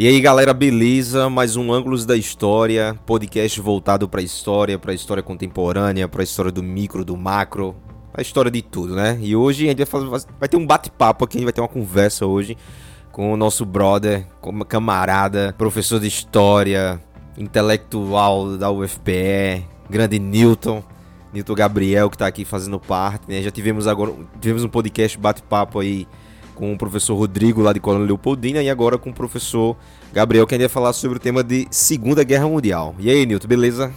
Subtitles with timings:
[0.00, 1.28] E aí galera, beleza?
[1.28, 6.62] Mais um Ângulos da História, podcast voltado para história, para história contemporânea, para história do
[6.62, 7.76] micro, do macro,
[8.14, 9.18] a história de tudo, né?
[9.20, 11.60] E hoje a gente vai, fazer, vai ter um bate-papo aqui, a gente vai ter
[11.60, 12.56] uma conversa hoje
[13.12, 14.26] com o nosso brother,
[14.66, 16.98] camarada, professor de história,
[17.36, 20.82] intelectual da UFPE, grande Newton,
[21.30, 23.42] Newton Gabriel que está aqui fazendo parte, né?
[23.42, 26.08] Já tivemos agora, tivemos um podcast bate-papo aí
[26.60, 29.74] com o professor Rodrigo lá de Colônia Leopoldina e agora com o professor
[30.12, 32.94] Gabriel que ainda ia falar sobre o tema de Segunda Guerra Mundial.
[32.98, 33.90] E aí, Nilton, beleza?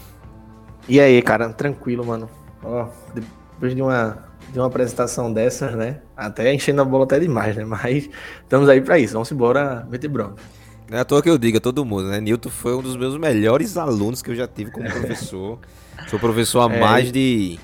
[0.88, 2.30] E aí, cara, tranquilo, mano.
[2.64, 4.18] Ó, depois de uma,
[4.50, 6.00] de uma apresentação dessas, né?
[6.16, 7.66] Até enchendo a bola até demais, né?
[7.66, 8.10] Mas
[8.42, 9.12] estamos aí para isso.
[9.12, 10.42] Vamos embora meter bronca.
[10.90, 12.22] Não é à toa que eu diga todo mundo, né?
[12.22, 15.60] Nilton foi um dos meus melhores alunos que eu já tive como professor.
[16.08, 16.80] Sou professor há é.
[16.80, 17.60] mais de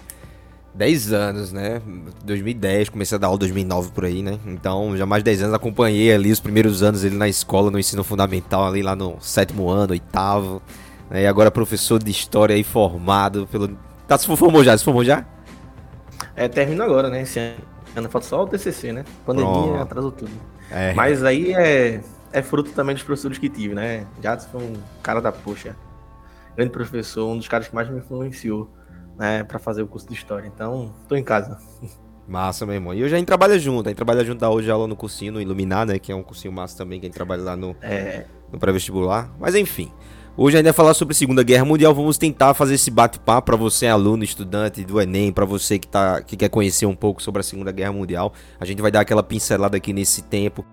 [0.73, 1.81] 10 anos, né?
[2.23, 4.39] 2010, comecei a dar aula em 2009 por aí, né?
[4.45, 7.80] Então, já mais de 10 anos acompanhei ali os primeiros anos ele na escola, no
[7.80, 10.61] ensino fundamental, ali lá no sétimo ano, oitavo.
[11.09, 11.23] Né?
[11.23, 13.76] E agora professor de história aí formado pelo.
[14.08, 14.78] Tá, se formou já?
[14.78, 15.26] Se formou já?
[16.36, 17.22] É, termina agora, né?
[17.22, 17.39] Esse
[17.95, 18.09] ano.
[18.09, 19.04] Falta só o TCC, né?
[19.26, 19.81] Pandemia Pronto.
[19.81, 20.31] atrasou tudo.
[20.72, 20.94] É.
[20.94, 24.06] Mas aí é, é fruto também dos professores que tive, né?
[24.22, 25.76] Já foi um cara da poxa.
[26.56, 28.70] Grande professor, um dos caras que mais me influenciou
[29.20, 30.48] né, para fazer o curso de história.
[30.48, 31.59] Então, tô em casa.
[32.25, 32.94] Massa, meu irmão.
[32.94, 33.88] E hoje a gente trabalha junto.
[33.88, 36.00] A gente trabalha junto da hoje aula no cursinho, no Iluminar, né?
[36.00, 38.26] Que é um cursinho massa também, que a gente trabalha lá no, é...
[38.52, 39.30] no pré-vestibular.
[39.38, 39.92] Mas enfim.
[40.38, 41.94] Hoje a gente vai falar sobre a Segunda Guerra Mundial.
[41.94, 46.22] Vamos tentar fazer esse bate-papo para você, aluno, estudante do Enem, para você que, tá,
[46.22, 48.31] que quer conhecer um pouco sobre a Segunda Guerra Mundial.
[48.58, 50.64] A gente vai dar aquela pincelada aqui nesse tempo.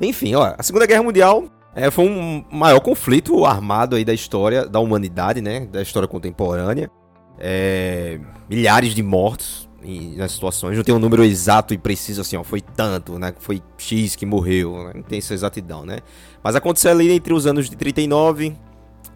[0.00, 4.66] Enfim, ó, a Segunda Guerra Mundial é, foi um maior conflito armado aí da história
[4.66, 5.66] da humanidade, né?
[5.66, 6.90] Da história contemporânea
[7.38, 10.76] é, milhares de mortos em, nas situações.
[10.76, 13.32] Não tem um número exato e preciso assim, ó, foi tanto, né?
[13.38, 14.92] Foi X que morreu, né?
[14.96, 15.98] não tem essa exatidão, né?
[16.42, 18.56] Mas aconteceu ali entre os anos de 39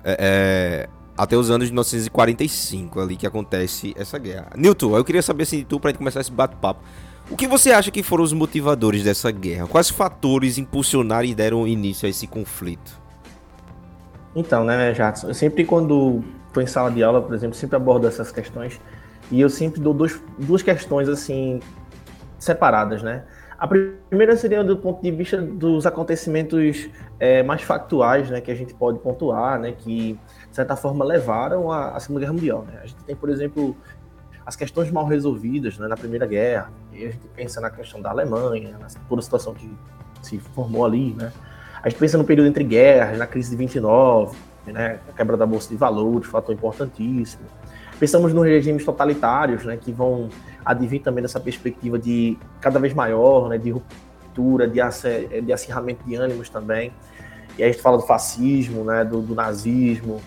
[0.04, 4.50] é, é, até os anos de 1945 ali que acontece essa guerra.
[4.56, 6.82] Newton, eu queria saber assim, tu pra gente começar esse bate-papo.
[7.30, 9.66] O que você acha que foram os motivadores dessa guerra?
[9.66, 13.00] Quais fatores impulsionaram e deram início a esse conflito?
[14.34, 18.06] Então, né, Jadson, eu sempre quando estou em sala de aula, por exemplo, sempre abordo
[18.06, 18.80] essas questões
[19.30, 21.60] e eu sempre dou dois, duas questões assim
[22.38, 23.24] separadas, né?
[23.58, 28.54] A primeira seria do ponto de vista dos acontecimentos é, mais factuais, né, que a
[28.54, 30.14] gente pode pontuar, né, que
[30.48, 32.64] de certa forma levaram à, à Segunda Guerra Mundial.
[32.66, 32.80] Né?
[32.82, 33.76] A gente tem, por exemplo,
[34.46, 38.08] as questões mal resolvidas né, na Primeira Guerra, e a gente pensa na questão da
[38.08, 39.70] Alemanha, na toda a situação que
[40.22, 41.30] se formou ali, né?
[41.82, 45.46] A gente pensa no período entre guerras, na crise de 29, né, a quebra da
[45.46, 47.44] bolsa de valores, fator importantíssimo.
[47.98, 50.28] Pensamos nos regimes totalitários, né, que vão
[50.64, 54.80] advir também dessa perspectiva de cada vez maior, né, de ruptura, de,
[55.42, 56.92] de acirramento de ânimos também.
[57.58, 60.20] E aí a gente fala do fascismo, né, do, do nazismo.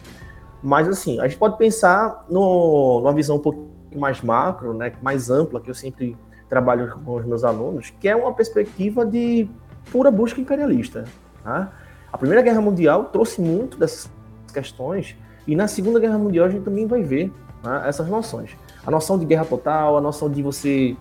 [0.61, 5.29] Mas assim, a gente pode pensar no, numa visão um pouco mais macro, né, mais
[5.29, 6.17] ampla, que eu sempre
[6.49, 9.49] trabalho com os meus alunos, que é uma perspectiva de
[9.91, 11.05] pura busca imperialista.
[11.43, 11.71] Tá?
[12.11, 14.09] A Primeira Guerra Mundial trouxe muito dessas
[14.53, 15.15] questões,
[15.45, 17.31] e na Segunda Guerra Mundial a gente também vai ver
[17.63, 18.51] né, essas noções.
[18.85, 20.95] A noção de guerra total, a noção de você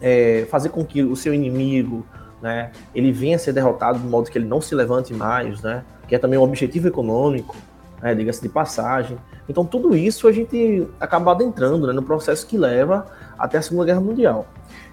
[0.00, 2.04] é, fazer com que o seu inimigo
[2.42, 5.84] né, ele venha a ser derrotado de modo que ele não se levante mais, né,
[6.06, 7.56] que é também um objetivo econômico,
[8.02, 9.16] né, diga-se de passagem.
[9.48, 13.06] Então, tudo isso a gente acaba adentrando né, no processo que leva
[13.38, 14.46] até a Segunda Guerra Mundial.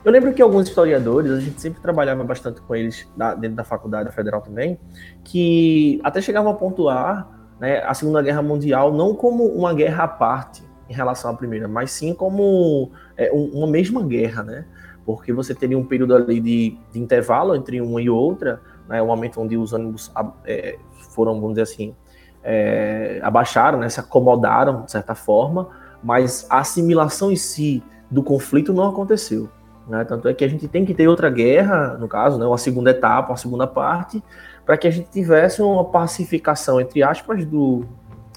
[0.03, 3.07] Eu lembro que alguns historiadores, a gente sempre trabalhava bastante com eles
[3.39, 4.77] dentro da faculdade federal também,
[5.23, 7.27] que até chegavam a pontuar
[7.63, 11.65] né, a Segunda Guerra Mundial não como uma guerra à parte em relação à Primeira,
[11.65, 14.65] mas sim como é, uma mesma guerra, né?
[15.05, 18.59] Porque você teria um período ali de, de intervalo entre uma e outra,
[18.89, 20.11] né, um momento onde os ânimos
[20.43, 20.77] é,
[21.11, 21.95] foram, vamos dizer assim,
[22.43, 25.69] é, abaixaram, né, se acomodaram de certa forma,
[26.03, 29.49] mas a assimilação em si do conflito não aconteceu.
[29.87, 30.03] Né?
[30.03, 32.91] Tanto é que a gente tem que ter outra guerra, no caso, né, uma segunda
[32.91, 34.21] etapa, uma segunda parte,
[34.65, 37.85] para que a gente tivesse uma pacificação, entre aspas, do,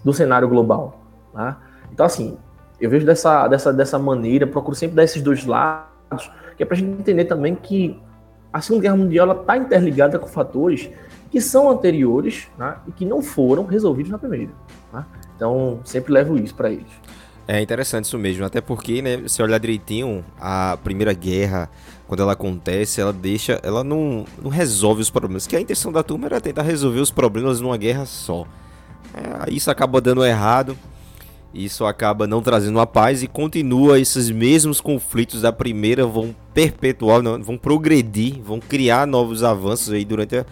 [0.05, 1.01] do cenário global.
[1.33, 1.59] Tá?
[1.93, 2.37] Então, assim,
[2.81, 6.77] eu vejo dessa, dessa, dessa maneira, procuro sempre dar esses dois lados, que é para
[6.77, 8.01] a gente entender também que
[8.53, 10.91] a Segunda Guerra Mundial está interligada com fatores
[11.31, 14.53] que são anteriores né, e que não foram resolvidos na Primeira.
[14.91, 15.07] Tá?
[15.35, 16.87] Então, sempre levo isso para eles.
[17.49, 21.71] É interessante isso mesmo, até porque, né, se olhar direitinho, a Primeira Guerra
[22.07, 25.47] quando ela acontece, ela deixa, ela não, não resolve os problemas.
[25.47, 28.47] Que a intenção da turma era tentar resolver os problemas numa guerra só.
[29.13, 30.77] É, isso acaba dando errado,
[31.53, 37.23] isso acaba não trazendo a paz e continua esses mesmos conflitos da primeira vão perpetuar,
[37.23, 40.47] não, vão progredir, vão criar novos avanços aí durante a,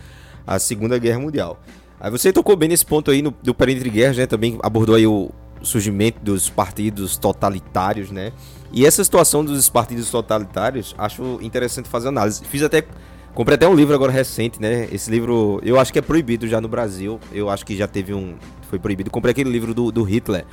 [0.47, 1.61] a Segunda Guerra Mundial.
[2.01, 4.27] Aí você tocou bem nesse ponto aí no, do Período de Guerra, né?
[4.27, 5.31] Também abordou aí o
[5.63, 8.33] surgimento dos partidos totalitários, né?
[8.75, 12.45] E essa situação dos partidos totalitários, acho interessante fazer análise.
[12.45, 12.85] Fiz até.
[13.33, 14.89] Comprei até um livro agora recente, né?
[14.91, 17.21] Esse livro, eu acho que é proibido já no Brasil.
[17.33, 18.35] Eu acho que já teve um.
[18.69, 19.13] Foi proibido.
[19.13, 20.45] Comprei aquele livro do, do Hitler,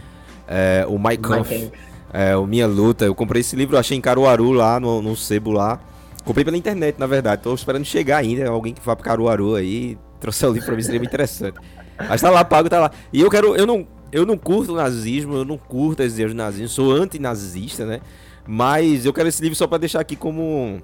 [0.48, 1.72] é, o Mein Kampf,
[2.14, 3.06] é, o Minha Luta.
[3.06, 5.80] Eu comprei esse livro, achei em Caruaru lá, no, no sebo lá.
[6.24, 7.42] Comprei pela internet, na verdade.
[7.42, 8.48] Tô esperando chegar ainda.
[8.48, 11.58] Alguém que vá para Caruaru aí, trouxe o livro pra mim, seria muito interessante.
[11.98, 12.92] Mas tá lá, pago, tá lá.
[13.12, 13.56] E eu quero.
[13.56, 17.86] Eu não, eu não curto nazismo, eu não curto as ideias do nazismo, sou antinazista,
[17.86, 18.02] né?
[18.48, 20.82] Mas eu quero esse livro só para deixar aqui como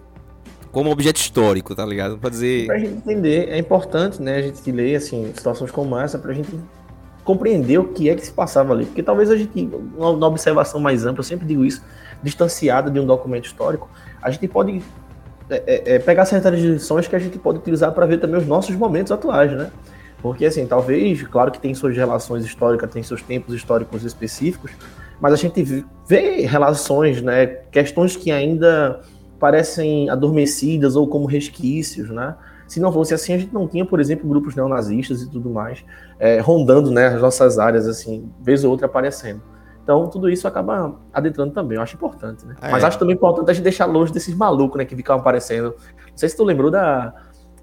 [0.71, 2.17] como objeto histórico, tá ligado?
[2.17, 2.67] Para dizer.
[2.67, 6.51] Pra gente entender, é importante, né, a gente ler assim situações como essa pra gente
[7.23, 11.05] compreender o que é que se passava ali, porque talvez a gente, na observação mais
[11.05, 11.83] ampla, eu sempre digo isso,
[12.23, 13.89] distanciada de um documento histórico,
[14.21, 14.81] a gente pode
[15.49, 18.47] é, é, é pegar certas lições que a gente pode utilizar para ver também os
[18.47, 19.71] nossos momentos atuais, né?
[20.27, 24.71] Porque, assim, talvez, claro que tem suas relações históricas, tem seus tempos históricos específicos,
[25.19, 29.01] mas a gente vê relações, né, questões que ainda
[29.39, 32.35] parecem adormecidas ou como resquícios, né?
[32.67, 35.83] Se não fosse assim, a gente não tinha, por exemplo, grupos neonazistas e tudo mais
[36.19, 39.41] é, rondando né, as nossas áreas, assim, vez ou outra aparecendo.
[39.83, 42.55] Então, tudo isso acaba adentrando também, eu acho importante, né?
[42.61, 42.69] É.
[42.69, 45.75] Mas acho também importante a gente deixar longe desses malucos, né, que ficavam aparecendo.
[46.09, 47.13] Não sei se tu lembrou da,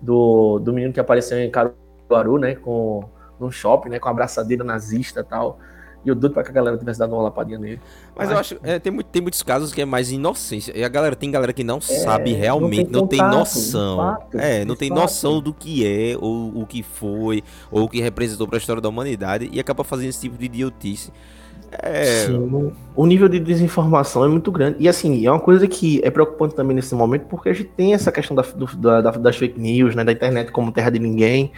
[0.01, 1.84] do, do menino que apareceu em Caruaru
[2.15, 2.55] Guaru, né?
[2.55, 3.05] Com,
[3.39, 3.99] no shopping, né?
[3.99, 5.59] Com a abraçadeira nazista e tal.
[6.05, 7.81] E eu doido pra que a galera tivesse dado uma lapadinha nele.
[8.15, 10.77] Mas, Mas eu acho é, tem, muito, tem muitos casos que é mais inocência.
[10.77, 13.97] E a galera tem galera que não é, sabe realmente, não tem, não tem noção.
[13.97, 15.01] Fato, é, não tem fato.
[15.01, 18.89] noção do que é, ou o que foi, ou o que representou pra história da
[18.89, 21.11] humanidade, e acaba fazendo esse tipo de idiotice.
[21.83, 22.27] É...
[22.27, 24.77] Sim, o nível de desinformação é muito grande.
[24.79, 27.95] E assim, é uma coisa que é preocupante também nesse momento, porque a gente tem
[27.95, 31.53] essa questão da, do, da, das fake news, né, da internet como terra de ninguém.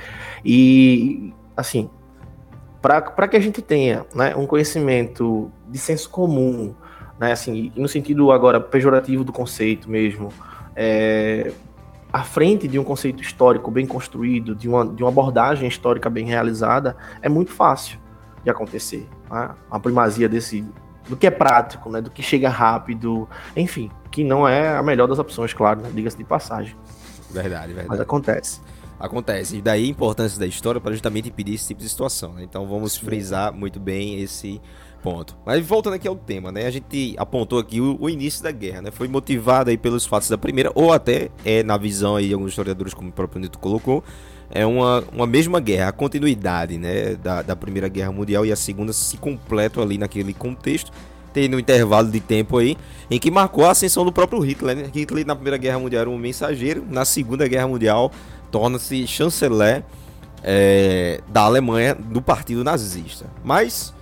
[0.44, 1.90] E, assim,
[2.80, 6.74] para que a gente tenha né, um conhecimento de senso comum,
[7.18, 10.32] né, assim, no sentido agora pejorativo do conceito mesmo,
[10.74, 11.52] é,
[12.12, 16.26] à frente de um conceito histórico bem construído, de uma, de uma abordagem histórica bem
[16.26, 17.98] realizada, é muito fácil
[18.44, 19.06] de acontecer.
[19.30, 19.50] Né?
[19.70, 20.64] A primazia desse
[21.08, 22.00] do que é prático, né?
[22.00, 25.90] Do que chega rápido, enfim, que não é a melhor das opções, claro, né?
[25.94, 26.76] diga-se de passagem.
[27.30, 27.88] Verdade, verdade.
[27.88, 28.60] Mas acontece.
[28.98, 29.58] Acontece.
[29.58, 32.32] E daí a importância da história para justamente impedir esse tipo de situação.
[32.32, 32.42] Né?
[32.44, 33.04] Então vamos Sim.
[33.04, 34.60] frisar muito bem esse
[35.02, 35.36] ponto.
[35.44, 36.66] Mas voltando aqui ao tema, né?
[36.66, 38.90] A gente apontou aqui o, o, início da guerra, né?
[38.90, 42.50] Foi motivado aí pelos fatos da primeira, ou até é na visão aí de alguns
[42.50, 44.02] historiadores, como o próprio Nito colocou,
[44.50, 48.56] é uma, uma mesma guerra, a continuidade né, da, da Primeira Guerra Mundial e a
[48.56, 50.92] Segunda se completam ali naquele contexto,
[51.32, 52.76] tem no intervalo de tempo aí,
[53.10, 54.76] em que marcou a ascensão do próprio Hitler.
[54.76, 54.90] Né?
[54.94, 58.10] Hitler na Primeira Guerra Mundial era um mensageiro, na Segunda Guerra Mundial
[58.50, 59.84] torna-se chanceler
[60.42, 63.26] é, da Alemanha do partido nazista.
[63.44, 63.92] Mas,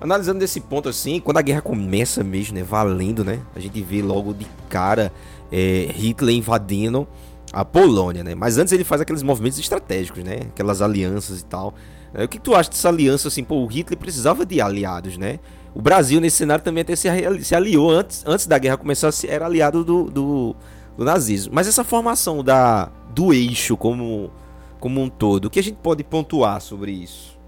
[0.00, 4.02] analisando desse ponto assim, quando a guerra começa mesmo, né, valendo, né, a gente vê
[4.02, 5.12] logo de cara
[5.52, 7.06] é, Hitler invadindo
[7.52, 8.34] a Polônia, né?
[8.34, 10.40] Mas antes ele faz aqueles movimentos estratégicos, né?
[10.48, 11.74] Aquelas alianças e tal.
[12.14, 13.42] É, o que tu acha dessa aliança, assim?
[13.44, 15.38] Pô, o Hitler precisava de aliados, né?
[15.74, 17.08] O Brasil, nesse cenário, também até se,
[17.42, 20.56] se aliou antes, antes da guerra começar, era aliado do, do,
[20.96, 21.52] do, nazismo.
[21.54, 24.32] Mas essa formação da, do eixo como,
[24.80, 27.38] como um todo, o que a gente pode pontuar sobre isso?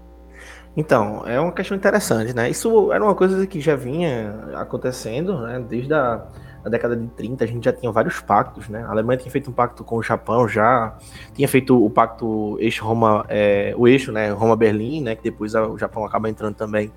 [0.75, 2.49] Então, é uma questão interessante, né?
[2.49, 5.63] Isso era uma coisa que já vinha acontecendo, né?
[5.69, 6.25] Desde a
[6.63, 8.83] na década de 30 a gente já tinha vários pactos, né?
[8.83, 10.97] A Alemanha tinha feito um pacto com o Japão já,
[11.33, 15.77] tinha feito o pacto eixo Roma, é, o eixo, né, Roma-Berlim, né, que depois o
[15.77, 16.91] Japão acaba entrando também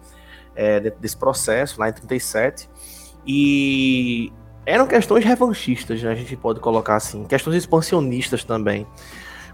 [0.54, 2.68] é, dentro desse processo, lá em 37,
[3.26, 4.32] e
[4.64, 8.86] eram questões revanchistas, né, a gente pode colocar assim, questões expansionistas também.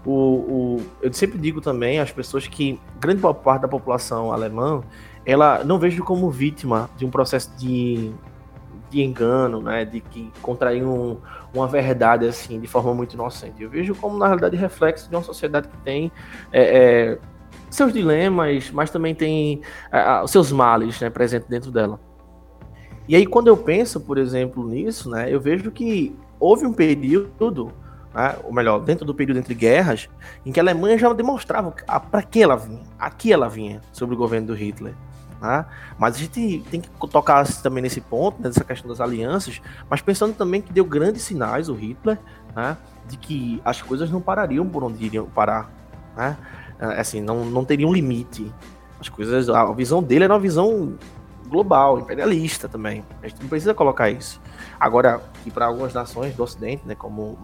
[0.05, 4.83] O, o, eu sempre digo também às pessoas que grande parte da população alemã,
[5.25, 8.11] ela não vejo como vítima de um processo de
[8.93, 11.17] de engano, né, de que contrair um,
[11.53, 13.61] uma verdade assim de forma muito inocente.
[13.61, 16.11] Eu vejo como na realidade reflexo de uma sociedade que tem
[16.51, 17.19] é, é,
[17.69, 21.99] seus dilemas, mas também tem é, os seus males, né, presente dentro dela.
[23.07, 27.73] E aí quando eu penso, por exemplo, nisso, né, eu vejo que houve um período
[28.13, 30.07] né, ou melhor, dentro do período entre guerras,
[30.45, 34.17] em que a Alemanha já demonstrava para que ela vinha, aqui ela vinha sobre o
[34.17, 34.93] governo do Hitler.
[35.43, 35.65] Né?
[35.97, 40.33] Mas a gente tem que tocar também nesse ponto, né, questão das alianças, mas pensando
[40.33, 42.17] também que deu grandes sinais o Hitler,
[42.55, 42.77] né,
[43.09, 45.69] de que as coisas não parariam por onde iriam parar,
[46.15, 46.37] né?
[46.79, 48.49] É, assim, não, não teria um limite.
[49.01, 50.97] As coisas, a visão dele era uma visão
[51.47, 53.03] global, imperialista também.
[53.21, 54.41] A gente não precisa colocar isso.
[54.79, 57.37] Agora, que para algumas nações do Ocidente, né, como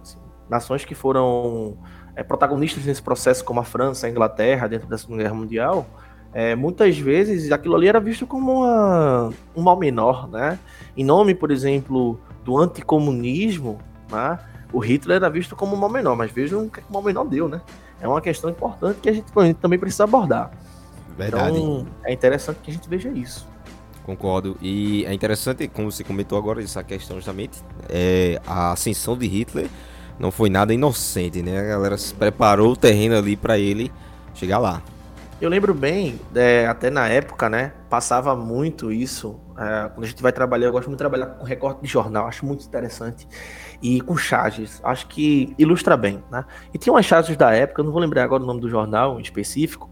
[0.00, 1.76] assim, nações que foram
[2.14, 5.84] é, protagonistas nesse processo, como a França, a Inglaterra, dentro da Segunda Guerra Mundial,
[6.32, 10.58] é, muitas vezes aquilo ali era visto como uma, um mal menor, né?
[10.96, 13.78] Em nome, por exemplo, do anticomunismo,
[14.10, 14.38] né?
[14.72, 17.24] o Hitler era visto como um mal menor, mas vejam o que o mal menor
[17.24, 17.60] deu, né?
[18.00, 20.50] É uma questão importante que a gente, a gente também precisa abordar.
[21.16, 21.58] Verdade.
[21.58, 23.46] Então, é interessante que a gente veja isso.
[24.04, 24.56] Concordo.
[24.62, 29.68] E é interessante, como você comentou agora, essa questão justamente, é, a ascensão de Hitler
[30.18, 31.58] não foi nada inocente, né?
[31.58, 33.92] A galera se preparou o terreno ali para ele
[34.34, 34.82] chegar lá.
[35.40, 37.72] Eu lembro bem, é, até na época, né?
[37.88, 39.40] Passava muito isso.
[39.56, 42.26] É, quando a gente vai trabalhar, eu gosto muito de trabalhar com recorte de jornal,
[42.26, 43.26] acho muito interessante.
[43.80, 46.44] E com charges, acho que ilustra bem, né?
[46.74, 49.22] E tinha umas charges da época, não vou lembrar agora o nome do jornal em
[49.22, 49.88] específico,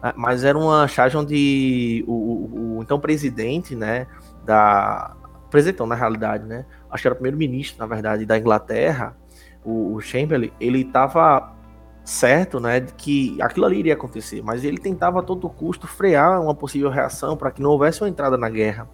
[0.00, 0.12] né?
[0.14, 4.06] mas era uma charge onde o, o, o então presidente, né?
[4.44, 5.16] Da.
[5.50, 6.64] Presidentão, na realidade, né?
[6.88, 9.16] Acho que era o primeiro-ministro, na verdade, da Inglaterra,
[9.64, 11.52] o, o Chamberlain, ele estava
[12.04, 16.40] certo, né, de que aquilo ali iria acontecer, mas ele tentava a todo custo frear
[16.40, 18.88] uma possível reação para que não houvesse uma entrada na guerra.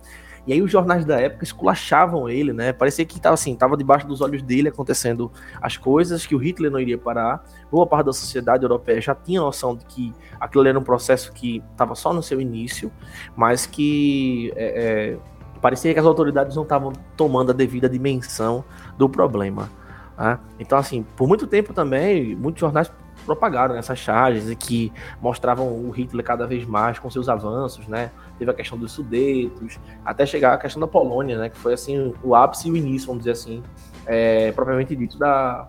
[0.48, 2.72] E aí os jornais da época esculachavam ele, né?
[2.72, 6.70] Parecia que estava assim, estava debaixo dos olhos dele acontecendo as coisas, que o Hitler
[6.70, 7.44] não iria parar.
[7.70, 11.62] Boa parte da sociedade europeia já tinha noção de que aquilo era um processo que
[11.70, 12.90] estava só no seu início,
[13.36, 15.18] mas que é, é,
[15.60, 18.64] parecia que as autoridades não estavam tomando a devida dimensão
[18.96, 19.70] do problema.
[20.18, 20.38] Né?
[20.58, 22.90] Então, assim, por muito tempo também, muitos jornais
[23.24, 28.10] propagaram essas charges e que mostravam o Hitler cada vez mais com seus avanços, né?
[28.38, 31.48] Teve a questão dos Sudetos, até chegar a questão da Polônia, né?
[31.48, 33.62] Que foi assim o ápice e o início, vamos dizer assim,
[34.06, 35.68] é, propriamente dito da,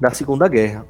[0.00, 0.86] da Segunda Guerra.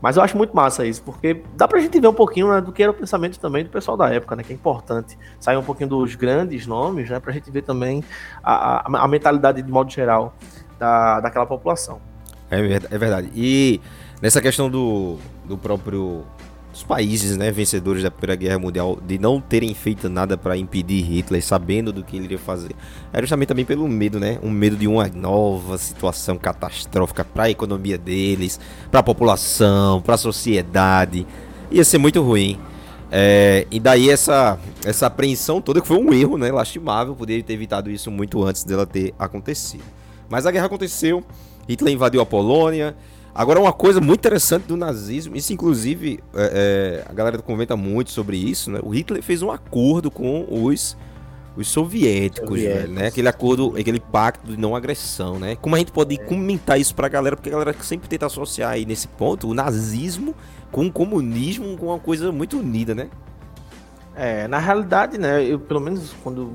[0.00, 2.72] Mas eu acho muito massa isso, porque dá pra gente ver um pouquinho né, do
[2.72, 4.42] que era o pensamento também do pessoal da época, né?
[4.42, 7.18] Que é importante sair um pouquinho dos grandes nomes, né?
[7.18, 8.04] Pra gente ver também
[8.42, 10.34] a, a, a mentalidade de modo geral
[10.78, 12.09] da, daquela população.
[12.50, 13.30] É, é verdade.
[13.34, 13.80] E
[14.20, 16.24] nessa questão do, do próprio
[16.72, 21.02] dos países, né, vencedores da Primeira Guerra Mundial, de não terem feito nada para impedir
[21.02, 22.74] Hitler, sabendo do que ele iria fazer,
[23.12, 27.50] era justamente também pelo medo, né, um medo de uma nova situação catastrófica para a
[27.50, 31.26] economia deles, para a população, para a sociedade,
[31.70, 32.58] ia ser muito ruim.
[33.12, 37.54] É, e daí essa essa apreensão toda que foi um erro, né, lastimável, poderia ter
[37.54, 39.82] evitado isso muito antes dela ter acontecido.
[40.28, 41.24] Mas a guerra aconteceu,
[41.68, 42.96] Hitler invadiu a Polônia.
[43.34, 48.10] Agora, uma coisa muito interessante do nazismo, isso inclusive é, é, a galera comenta muito
[48.10, 48.80] sobre isso, né?
[48.82, 50.96] O Hitler fez um acordo com os,
[51.56, 52.82] os soviéticos, soviéticos.
[52.82, 53.06] Velho, né?
[53.06, 55.54] Aquele acordo, aquele pacto de não agressão, né?
[55.56, 56.18] Como a gente pode é.
[56.18, 60.34] comentar isso pra galera, porque a galera sempre tenta associar aí nesse ponto o nazismo
[60.72, 63.08] com o comunismo com uma coisa muito unida, né?
[64.14, 66.54] É, na realidade, né, eu pelo menos quando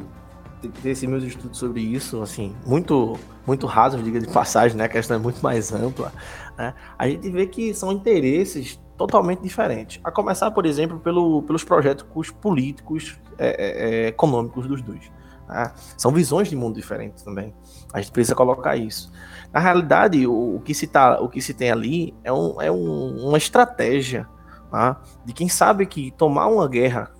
[0.83, 4.85] esse meus estudos sobre isso, assim, muito muito rasos, diga de passagem, né?
[4.85, 6.11] A questão é muito mais ampla,
[6.57, 6.73] né?
[6.97, 9.99] A gente vê que são interesses totalmente diferentes.
[10.03, 12.05] A começar, por exemplo, pelo, pelos projetos
[12.41, 15.11] políticos, é, é, é, econômicos dos dois.
[15.47, 15.71] Né?
[15.97, 17.53] São visões de mundo diferentes também.
[17.93, 19.11] A gente precisa colocar isso.
[19.53, 22.71] Na realidade, o, o que, se tá, o que se tem ali é, um, é
[22.71, 24.27] um, uma estratégia
[24.71, 25.01] tá?
[25.23, 27.11] de quem sabe que tomar uma guerra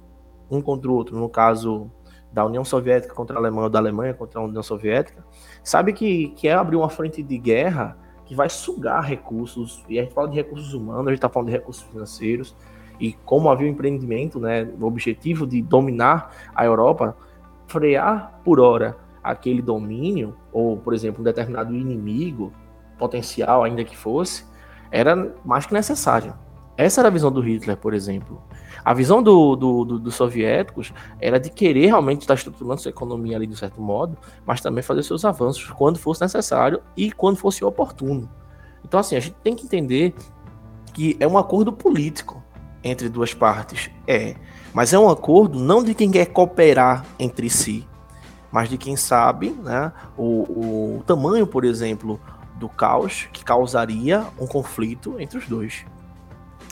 [0.50, 1.92] um contra o outro, no caso
[2.36, 5.26] da União Soviética contra a Alemanha ou da Alemanha contra a União Soviética,
[5.64, 10.04] sabe que, que é abrir uma frente de guerra que vai sugar recursos, e a
[10.04, 12.54] gente fala de recursos humanos, a gente está falando de recursos financeiros,
[13.00, 17.16] e como havia o um empreendimento, né, o objetivo de dominar a Europa,
[17.68, 22.52] frear por hora aquele domínio, ou, por exemplo, um determinado inimigo
[22.98, 24.46] potencial, ainda que fosse,
[24.92, 26.34] era mais que necessário.
[26.76, 28.44] Essa era a visão do Hitler, por exemplo.
[28.86, 33.36] A visão do, do, do, dos soviéticos era de querer realmente estar estruturando sua economia
[33.36, 34.16] ali de certo modo,
[34.46, 38.30] mas também fazer seus avanços quando fosse necessário e quando fosse oportuno.
[38.84, 40.14] Então, assim, a gente tem que entender
[40.94, 42.44] que é um acordo político
[42.84, 43.90] entre duas partes.
[44.08, 44.36] É.
[44.72, 47.88] Mas é um acordo não de quem quer cooperar entre si,
[48.52, 52.20] mas de quem sabe né, o, o tamanho, por exemplo,
[52.56, 55.86] do caos que causaria um conflito entre os dois.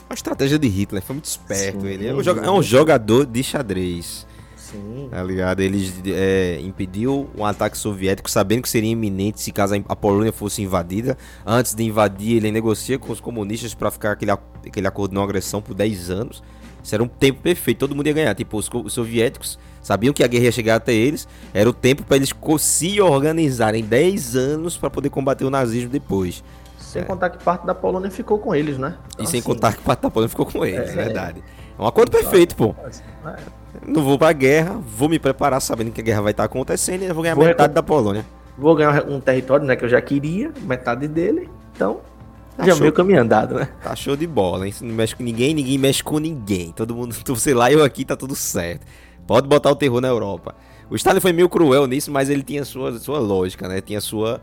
[0.08, 1.80] A estratégia de Hitler foi muito esperto.
[1.80, 4.26] Sim, ele é um, é um, jogador de xadrez.
[4.56, 5.08] Sim.
[5.10, 5.60] Tá ligado?
[5.60, 10.62] Ele é, impediu um ataque soviético, sabendo que seria iminente se caso a Polônia fosse
[10.62, 11.16] invadida.
[11.46, 15.22] Antes de invadir, ele negocia com os comunistas para ficar aquele, aquele acordo de não
[15.22, 16.42] agressão por 10 anos.
[16.82, 18.34] Isso era um tempo perfeito, todo mundo ia ganhar.
[18.34, 21.26] Tipo, os, os soviéticos sabiam que a guerra ia chegar até eles.
[21.54, 26.44] Era o tempo para eles se organizarem 10 anos para poder combater o nazismo depois.
[26.94, 27.04] Sem é.
[27.04, 28.96] contar que parte da Polônia ficou com eles, né?
[29.14, 31.42] Então, e sem assim, contar que parte da Polônia ficou com eles, é, verdade.
[31.76, 32.72] É um acordo perfeito, pô.
[33.84, 37.06] Não vou pra guerra, vou me preparar sabendo que a guerra vai estar acontecendo e
[37.06, 38.24] eu vou ganhar vou metade da Polônia.
[38.56, 41.50] Vou ganhar um território, né, que eu já queria, metade dele.
[41.74, 42.00] Então,
[42.56, 43.68] Tá Já meio caminho andado, né?
[43.82, 44.72] Tá show de bola, hein?
[44.80, 46.70] Não mexe com ninguém, ninguém mexe com ninguém.
[46.70, 48.86] Todo mundo, sei lá, eu aqui, tá tudo certo.
[49.26, 50.54] Pode botar o terror na Europa.
[50.88, 53.80] O Stalin foi meio cruel nisso, mas ele tinha sua, sua lógica, né?
[53.80, 54.40] Tinha sua,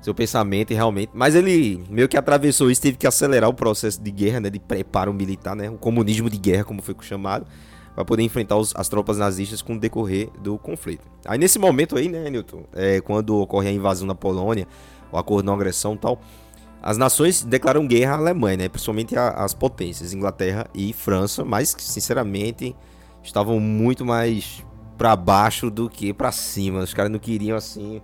[0.00, 1.10] seu pensamento e realmente.
[1.14, 4.50] Mas ele meio que atravessou isso, teve que acelerar o processo de guerra, né?
[4.50, 5.68] De preparo militar, né?
[5.70, 7.46] O comunismo de guerra, como foi chamado
[7.94, 11.06] para poder enfrentar os, as tropas nazistas com o decorrer do conflito.
[11.24, 14.66] Aí nesse momento aí, né, Newton, é, quando ocorre a invasão na Polônia,
[15.10, 16.20] o acordo de não agressão e tal,
[16.82, 22.74] as nações declaram guerra à Alemanha, né, principalmente as potências, Inglaterra e França, mas sinceramente
[23.22, 24.64] estavam muito mais
[24.96, 26.80] para baixo do que para cima.
[26.80, 28.00] Os caras não queriam assim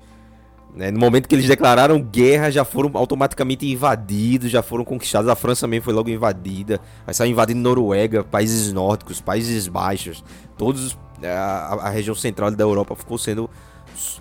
[0.76, 0.90] né?
[0.90, 5.30] No momento que eles declararam guerra, já foram automaticamente invadidos, já foram conquistados.
[5.30, 6.78] A França também foi logo invadida.
[7.06, 10.22] Vai sair invadindo Noruega, países nórdicos, países baixos.
[10.58, 13.48] Todos é, a, a região central da Europa ficou sendo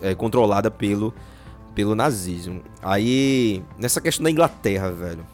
[0.01, 1.13] é, controlada pelo,
[1.75, 2.61] pelo nazismo.
[2.81, 5.25] Aí, nessa questão da Inglaterra, velho.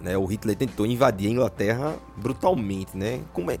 [0.00, 3.18] Né, o Hitler tentou invadir a Inglaterra brutalmente, né?
[3.32, 3.58] Como é,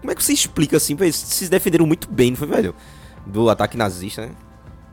[0.00, 0.96] como é que você explica assim?
[1.00, 2.72] Eles se defenderam muito bem, não foi, velho?
[3.26, 4.30] Do ataque nazista, né?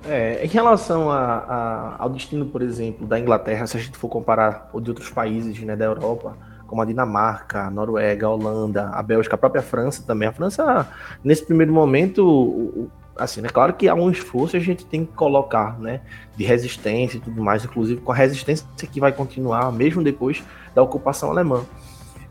[0.07, 4.07] É, em relação a, a, ao destino, por exemplo, da Inglaterra, se a gente for
[4.07, 8.89] comparar o de outros países né, da Europa, como a Dinamarca, a Noruega, a Holanda,
[8.89, 10.27] a Bélgica, a própria França também.
[10.27, 10.87] A França,
[11.23, 15.77] nesse primeiro momento, assim, é claro que há um esforço a gente tem que colocar,
[15.77, 16.01] né,
[16.37, 20.41] de resistência e tudo mais, inclusive com a resistência que vai continuar mesmo depois
[20.73, 21.65] da ocupação alemã.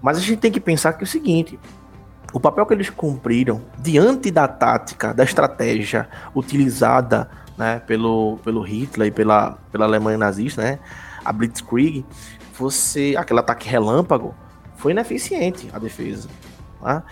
[0.01, 1.59] Mas a gente tem que pensar que é o seguinte,
[2.33, 9.09] o papel que eles cumpriram diante da tática, da estratégia utilizada né, pelo, pelo Hitler
[9.09, 10.79] e pela, pela Alemanha nazista, né,
[11.25, 12.05] a Blitzkrieg,
[12.59, 14.35] você, aquele ataque relâmpago,
[14.77, 16.29] foi ineficiente a defesa.
[16.81, 17.03] Tá?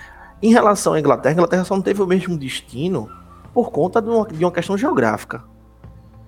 [0.42, 3.08] Em relação à Inglaterra, a Inglaterra só não teve o mesmo destino
[3.52, 5.42] por conta de uma, de uma questão geográfica.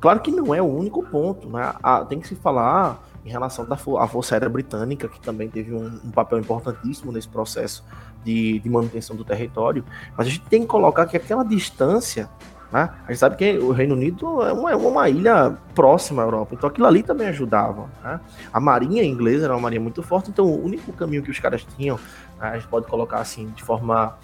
[0.00, 1.74] Claro que não é o único ponto, né?
[2.09, 3.66] Tem que se falar em relação
[3.98, 7.85] à Força Aérea Britânica, que também teve um, um papel importantíssimo nesse processo
[8.24, 9.85] de, de, manutenção do território,
[10.16, 12.31] mas a gente tem que colocar que aquela distância
[12.72, 12.90] né?
[13.07, 16.55] A gente sabe que o Reino Unido é uma, é uma ilha próxima à Europa,
[16.55, 17.88] então aquilo ali também ajudava.
[18.02, 18.20] Né?
[18.52, 21.64] A marinha inglesa era uma marinha muito forte, então o único caminho que os caras
[21.76, 21.96] tinham,
[22.38, 24.16] né, a gente pode colocar assim, de forma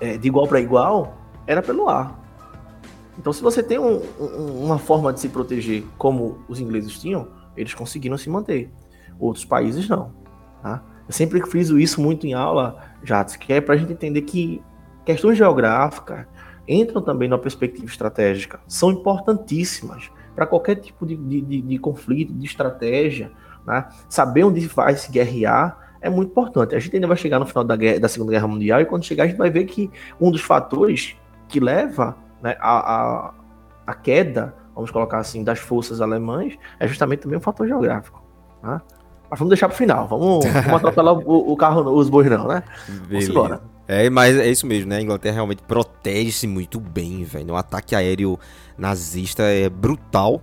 [0.00, 2.20] é, de igual para igual, era pelo ar.
[3.18, 7.28] Então, se você tem um, um, uma forma de se proteger como os ingleses tinham,
[7.56, 8.72] eles conseguiram se manter.
[9.18, 10.12] Outros países não.
[10.60, 10.82] Tá?
[11.06, 14.62] Eu sempre friso isso muito em aula, Jats, que é para a gente entender que
[15.04, 16.26] questões geográficas,
[16.66, 22.46] entram também na perspectiva estratégica, são importantíssimas para qualquer tipo de, de, de, conflito, de
[22.46, 23.30] estratégia.
[23.66, 23.86] Né?
[24.08, 26.74] Saber onde vai se guerrear é muito importante.
[26.74, 29.04] A gente ainda vai chegar no final da, guerra, da Segunda Guerra Mundial e quando
[29.04, 31.16] chegar a gente vai ver que um dos fatores
[31.48, 33.34] que leva né, a, a,
[33.86, 38.22] a, queda, vamos colocar assim, das forças alemãs é justamente também um fator geográfico.
[38.62, 38.80] Né?
[39.30, 40.06] Mas vamos deixar para o final.
[40.06, 42.62] Vamos, vamos atropelar o, o carro, os bois não, né?
[42.86, 43.08] Beleza.
[43.08, 43.73] Vamos embora.
[43.86, 44.96] É, mas é isso mesmo, né?
[44.96, 47.52] A Inglaterra realmente protege-se muito bem, velho.
[47.52, 48.38] O ataque aéreo
[48.78, 50.42] nazista é brutal.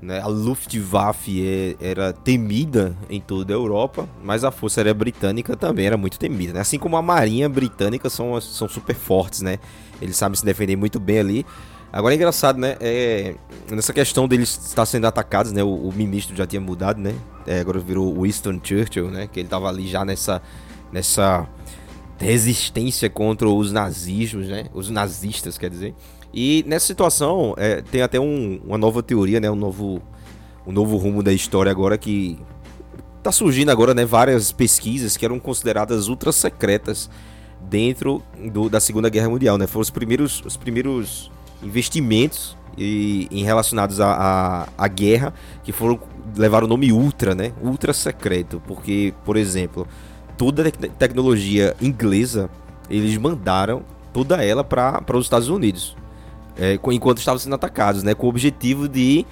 [0.00, 0.20] Né?
[0.20, 5.86] A Luftwaffe é, era temida em toda a Europa, mas a Força Aérea Britânica também
[5.86, 6.52] era muito temida.
[6.52, 6.60] Né?
[6.60, 9.58] Assim como a Marinha Britânica são, são super fortes, né?
[10.00, 11.46] Eles sabem se defender muito bem ali.
[11.92, 12.76] Agora é engraçado, né?
[12.78, 13.34] É,
[13.70, 15.64] nessa questão deles estar sendo atacados, né?
[15.64, 17.14] O, o ministro já tinha mudado, né?
[17.46, 19.26] É, agora virou Winston Churchill, né?
[19.26, 20.42] Que ele tava ali já nessa,
[20.92, 21.48] nessa
[22.18, 24.66] resistência contra os nazismos, né?
[24.72, 25.94] Os nazistas, quer dizer.
[26.32, 29.50] E nessa situação, é, tem até um, uma nova teoria, né?
[29.50, 30.02] Um novo,
[30.66, 32.38] um novo rumo da história agora que
[33.22, 34.04] tá surgindo agora, né?
[34.04, 37.10] Várias pesquisas que eram consideradas ultra secretas
[37.60, 39.66] dentro do, da Segunda Guerra Mundial, né?
[39.66, 41.30] Foram os primeiros, os primeiros
[41.62, 45.32] investimentos e, em relacionados à, à, guerra
[45.64, 45.98] que foram
[46.36, 47.52] levar o nome ultra, né?
[47.62, 49.86] Ultra secreto, porque, por exemplo,
[50.36, 52.50] toda a te tecnologia inglesa,
[52.88, 55.96] eles mandaram toda ela para os Estados Unidos,
[56.56, 59.26] é, enquanto estavam sendo atacados, né, com o objetivo de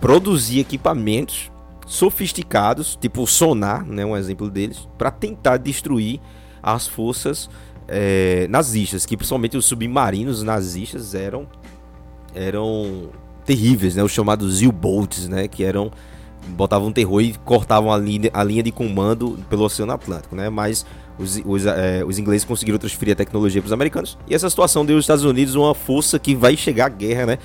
[0.00, 1.50] produzir equipamentos
[1.86, 6.20] sofisticados, tipo o sonar, né, um exemplo deles, para tentar destruir
[6.62, 7.48] as forças
[7.88, 11.46] é, nazistas, que principalmente os submarinos nazistas eram
[12.32, 13.08] eram
[13.44, 15.90] terríveis, né, os chamados U-boats, né, que eram
[16.48, 20.48] botavam terror e cortavam a linha, a linha de comando pelo Oceano Atlântico, né?
[20.48, 20.84] Mas
[21.18, 24.18] os, os, é, os ingleses conseguiram transferir a tecnologia para os americanos.
[24.28, 27.38] E essa situação deu aos Estados Unidos uma força que vai chegar à guerra, né?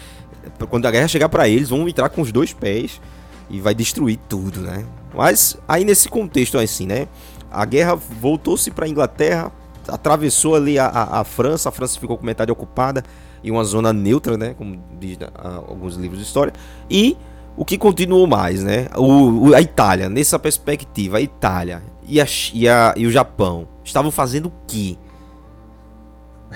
[0.70, 3.02] Quando a guerra chegar para eles, vão entrar com os dois pés
[3.50, 4.86] e vai destruir tudo, né?
[5.14, 7.08] Mas aí nesse contexto assim, né?
[7.52, 9.52] A guerra voltou-se para a Inglaterra,
[9.88, 13.04] atravessou ali a, a, a, França, a França ficou com metade ocupada
[13.44, 14.54] em uma zona neutra, né?
[14.58, 16.54] Como diz a, alguns livros de história.
[16.90, 17.18] E
[17.58, 18.88] o que continuou mais, né?
[18.96, 23.68] O, o, a Itália, nessa perspectiva, a Itália e, a, e, a, e o Japão
[23.84, 24.98] estavam fazendo o quê?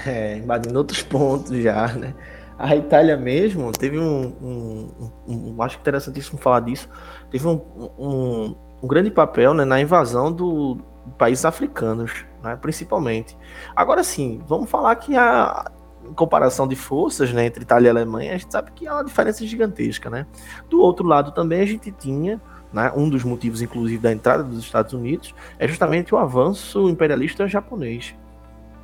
[0.06, 2.14] É, invadindo outros pontos já, né?
[2.58, 6.90] A Itália mesmo teve um, um, um, um acho interessantíssimo falar disso,
[7.32, 13.38] teve um, grande papel né, na invasão do, de países africanos, né, principalmente.
[13.74, 15.72] Agora sim, vamos falar que a
[16.16, 19.46] comparação de forças né, entre Itália e Alemanha, a gente sabe que há uma diferença
[19.46, 20.10] gigantesca.
[20.10, 20.26] Né?
[20.70, 22.42] Do outro lado também a gente tinha
[22.72, 27.48] né, um dos motivos, inclusive, da entrada dos Estados Unidos é justamente o avanço imperialista
[27.48, 28.16] japonês.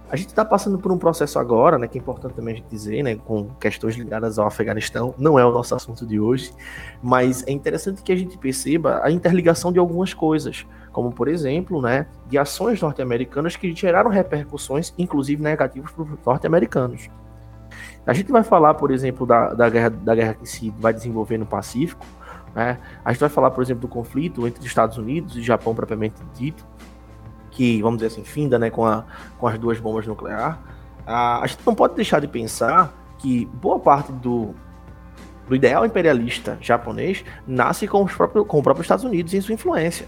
[0.07, 2.69] A gente está passando por um processo agora, né, que é importante também a gente
[2.69, 6.53] dizer, né, com questões ligadas ao Afeganistão, não é o nosso assunto de hoje,
[7.01, 11.81] mas é interessante que a gente perceba a interligação de algumas coisas, como por exemplo,
[11.81, 17.09] né, de ações norte-americanas que geraram repercussões, inclusive negativas para os norte-americanos.
[18.07, 21.37] A gente vai falar, por exemplo, da, da, guerra, da guerra que se vai desenvolver
[21.37, 22.05] no Pacífico,
[22.55, 22.77] né?
[23.03, 26.65] a gente vai falar, por exemplo, do conflito entre Estados Unidos e Japão propriamente dito,
[27.51, 29.03] que, vamos dizer assim, finda né, com, a,
[29.37, 30.55] com as duas bombas nucleares,
[31.05, 34.55] a, a gente não pode deixar de pensar que boa parte do,
[35.45, 39.53] do ideal imperialista japonês nasce com, os próprios, com o próprio Estados Unidos e sua
[39.53, 40.07] influência.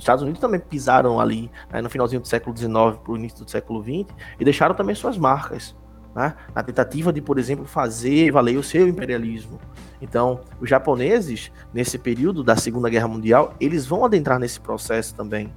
[0.00, 3.44] Os Estados Unidos também pisaram ali né, no finalzinho do século XIX para o início
[3.44, 4.08] do século XX
[4.38, 5.76] e deixaram também suas marcas.
[6.14, 9.60] Né, na tentativa de, por exemplo, fazer valer o seu imperialismo.
[10.02, 15.52] Então, os japoneses, nesse período da Segunda Guerra Mundial, eles vão adentrar nesse processo também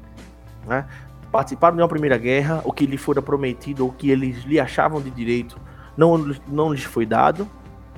[0.68, 0.86] né?
[1.32, 5.02] participaram de uma primeira guerra, o que lhe fora prometido, o que eles lhe achavam
[5.02, 5.60] de direito,
[5.98, 7.48] não, não lhes foi dado.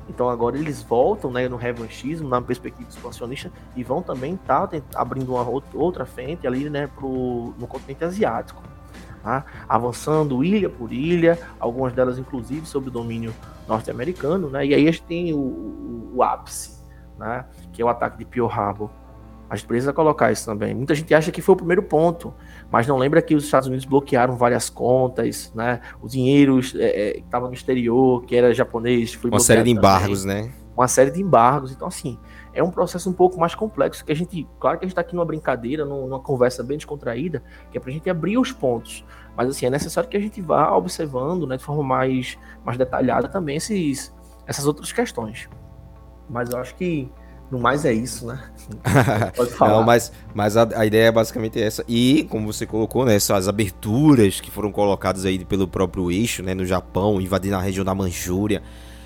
[0.08, 4.82] Então agora eles voltam né, no revanchismo, na perspectiva expansionista, e vão também estar tá,
[4.94, 8.62] abrindo uma outra frente ali né, pro, no continente asiático.
[9.24, 9.44] Tá?
[9.68, 13.34] Avançando ilha por ilha, algumas delas inclusive sob o domínio
[13.68, 14.66] norte-americano, né?
[14.66, 16.80] e aí a gente tem o, o, o ápice,
[17.18, 17.46] né?
[17.74, 18.90] que é o ataque de Pearl Harbor
[19.50, 20.74] a gente precisa colocar isso também.
[20.74, 22.34] Muita gente acha que foi o primeiro ponto,
[22.72, 25.82] mas não lembra que os Estados Unidos bloquearam várias contas, né?
[26.02, 30.22] O dinheiro é, é, estava no exterior, que era japonês, foi uma série de embargos,
[30.22, 30.44] também.
[30.44, 30.54] né?
[30.76, 31.72] Uma série de embargos.
[31.72, 32.20] Então, assim,
[32.54, 35.02] é um processo um pouco mais complexo que a gente, claro que a gente está
[35.02, 39.06] aqui numa brincadeira, numa conversa bem descontraída, que é para a gente abrir os pontos.
[39.36, 43.28] Mas assim, é necessário que a gente vá observando, né, de forma mais, mais detalhada
[43.28, 44.14] também esses,
[44.48, 45.50] essas outras questões.
[46.30, 47.10] Mas eu acho que
[47.52, 48.44] no mais é isso, né?
[49.36, 49.74] Pode falar.
[49.74, 51.84] Não, mas mas a, a, ideia é basicamente essa.
[51.88, 56.54] E, como você colocou, né, essas aberturas que foram colocadas aí pelo próprio eixo, né,
[56.54, 58.64] no Japão, invadindo a região da Manchúria,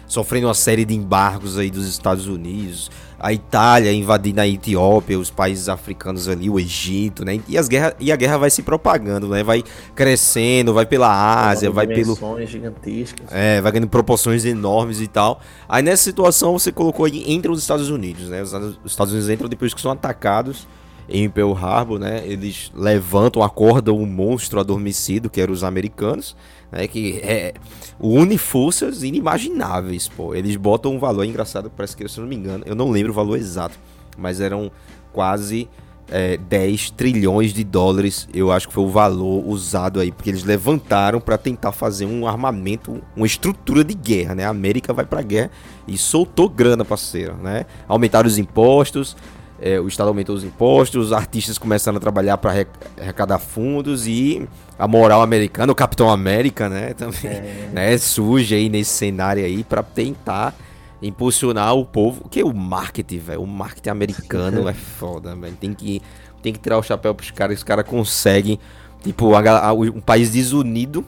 [0.10, 5.30] sofrendo uma série de embargos aí dos Estados Unidos, a Itália invadindo a Etiópia, os
[5.30, 7.40] países africanos ali, o Egito, né?
[7.48, 9.44] E, as guerra, e a guerra vai se propagando, né?
[9.44, 12.18] Vai crescendo, vai pela Ásia, vai pelo
[12.48, 13.28] gigantescas.
[13.32, 15.40] É, vai ganhando proporções enormes e tal.
[15.68, 18.42] Aí nessa situação você colocou aí entre os Estados Unidos, né?
[18.42, 18.52] Os
[18.86, 20.68] Estados Unidos entram depois que são atacados
[21.08, 22.24] em Pearl Harbor, né?
[22.26, 26.36] Eles levantam, acordam o um monstro adormecido, que eram os americanos
[26.72, 27.54] né, que é,
[28.00, 30.34] une forças inimagináveis, pô.
[30.34, 33.12] Eles botam um valor engraçado, parece que, se eu não me engano, eu não lembro
[33.12, 33.78] o valor exato,
[34.18, 34.72] mas eram
[35.12, 35.68] quase
[36.12, 40.44] é, 10 trilhões de dólares, eu acho que foi o valor usado aí, porque eles
[40.44, 44.46] levantaram para tentar fazer um armamento, uma estrutura de guerra, né?
[44.46, 45.52] A América vai pra guerra
[45.88, 47.66] e soltou grana, parceiro, né?
[47.88, 49.16] Aumentaram os impostos,
[49.62, 52.66] é, o Estado aumentou os impostos, os artistas começaram a trabalhar para
[53.00, 57.70] arrecadar fundos e a moral americana, o Capitão América, né, também, é.
[57.74, 60.56] né, surge aí nesse cenário aí para tentar
[61.02, 65.74] impulsionar o povo, que é o marketing, velho, o marketing americano é foda, velho, tem
[65.74, 66.02] que
[66.42, 68.58] tem que tirar o chapéu pros caras, os caras conseguem,
[69.04, 71.06] tipo, a, a, um país desunido,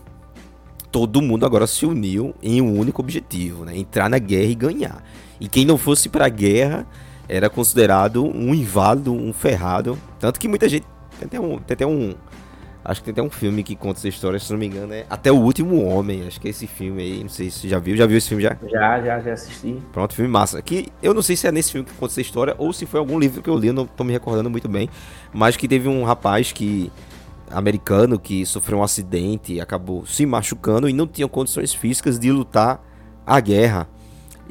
[0.91, 5.03] todo mundo agora se uniu em um único objetivo, né, entrar na guerra e ganhar.
[5.39, 6.85] E quem não fosse pra guerra
[7.31, 9.97] era considerado um inválido, um ferrado.
[10.19, 10.85] Tanto que muita gente.
[11.17, 11.57] Tem até um.
[11.59, 12.13] Tem até um
[12.83, 15.05] acho que tem até um filme que conta essa história, se não me engano, é
[15.09, 16.27] Até o Último Homem.
[16.27, 17.21] Acho que é esse filme aí.
[17.21, 17.95] Não sei se você já viu.
[17.95, 18.57] Já viu esse filme já?
[18.69, 19.81] Já, já, já assisti.
[19.93, 20.61] Pronto, filme massa.
[20.61, 22.99] Que eu não sei se é nesse filme que conta essa história ou se foi
[22.99, 24.89] algum livro que eu li, eu não tô me recordando muito bem.
[25.33, 26.91] Mas que teve um rapaz que.
[27.49, 32.29] americano que sofreu um acidente e acabou se machucando e não tinha condições físicas de
[32.29, 32.83] lutar
[33.25, 33.87] a guerra.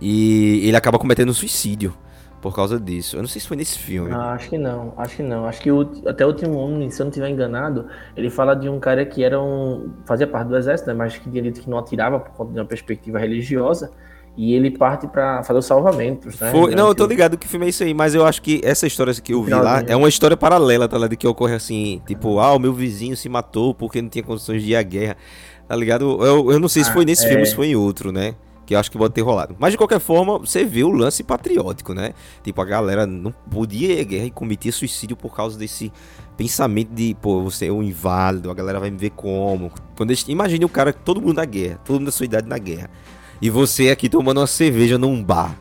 [0.01, 1.95] E ele acaba cometendo um suicídio
[2.40, 3.16] por causa disso.
[3.16, 4.11] Eu não sei se foi nesse filme.
[4.12, 5.46] Ah, acho que não, acho que não.
[5.46, 8.68] Acho que o, até o último homem, se eu não estiver enganado, ele fala de
[8.68, 9.90] um cara que era um.
[10.07, 10.94] fazia parte do exército, né?
[10.94, 13.90] Mas que tinha dito que não atirava por conta de uma perspectiva religiosa.
[14.37, 16.50] E ele parte para fazer os salvamentos, né?
[16.53, 18.87] Foi, não, eu tô ligado que filme é isso aí, mas eu acho que essa
[18.87, 21.16] história que eu vi lá é uma história paralela, tá ligado?
[21.16, 24.70] Que ocorre assim, tipo, ah, o meu vizinho se matou porque não tinha condições de
[24.70, 25.16] ir à guerra,
[25.66, 26.24] tá ligado?
[26.24, 27.29] Eu, eu não sei se foi nesse ah, é...
[27.29, 28.37] filme ou se foi em outro, né?
[28.70, 29.56] Que eu acho que pode ter rolado.
[29.59, 32.14] Mas de qualquer forma, você vê o lance patriótico, né?
[32.40, 35.92] Tipo, a galera não podia ir à guerra e cometer suicídio por causa desse
[36.37, 39.72] pensamento de, pô, você é um inválido, a galera vai me ver como.
[39.96, 42.88] Quando imagine o cara, todo mundo na guerra, todo mundo da sua idade na guerra.
[43.42, 45.59] E você aqui tomando uma cerveja num bar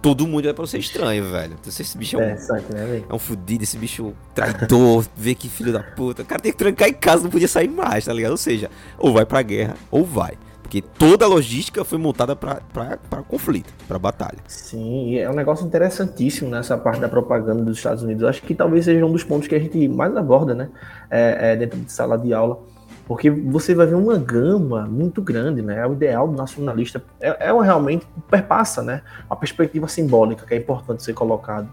[0.00, 1.56] todo mundo vai pra você estranho, velho.
[1.58, 5.48] Então, esse bicho é um, é, né, é um fudido, esse bicho traidor, vê que
[5.48, 6.20] filho da puta.
[6.20, 8.32] O cara tem que trancar em casa, não podia sair mais, tá ligado?
[8.32, 10.34] Ou seja, ou vai pra guerra, ou vai.
[10.74, 14.38] Porque toda a logística foi montada para conflito, para batalha.
[14.48, 18.24] Sim, é um negócio interessantíssimo nessa parte da propaganda dos Estados Unidos.
[18.24, 20.68] Acho que talvez seja um dos pontos que a gente mais aborda, né?
[21.08, 22.58] É, é dentro de sala de aula
[23.06, 25.78] porque você vai ver uma gama muito grande, né?
[25.78, 29.02] É o ideal do nacionalista é, é realmente perpassa, né?
[29.30, 31.68] A perspectiva simbólica que é importante ser colocado.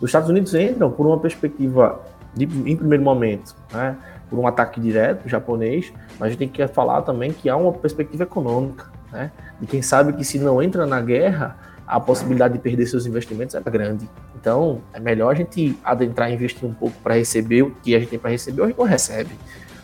[0.00, 2.00] Os Estados Unidos entram por uma perspectiva,
[2.34, 3.96] de, em primeiro momento, né?
[4.28, 7.72] Por um ataque direto japonês, mas a gente tem que falar também que há uma
[7.72, 9.30] perspectiva econômica, né?
[9.60, 13.54] De quem sabe que se não entra na guerra, a possibilidade de perder seus investimentos
[13.54, 14.08] é grande.
[14.36, 17.98] Então, é melhor a gente adentrar e investir um pouco para receber o que a
[17.98, 19.30] gente tem para receber ou a gente não recebe.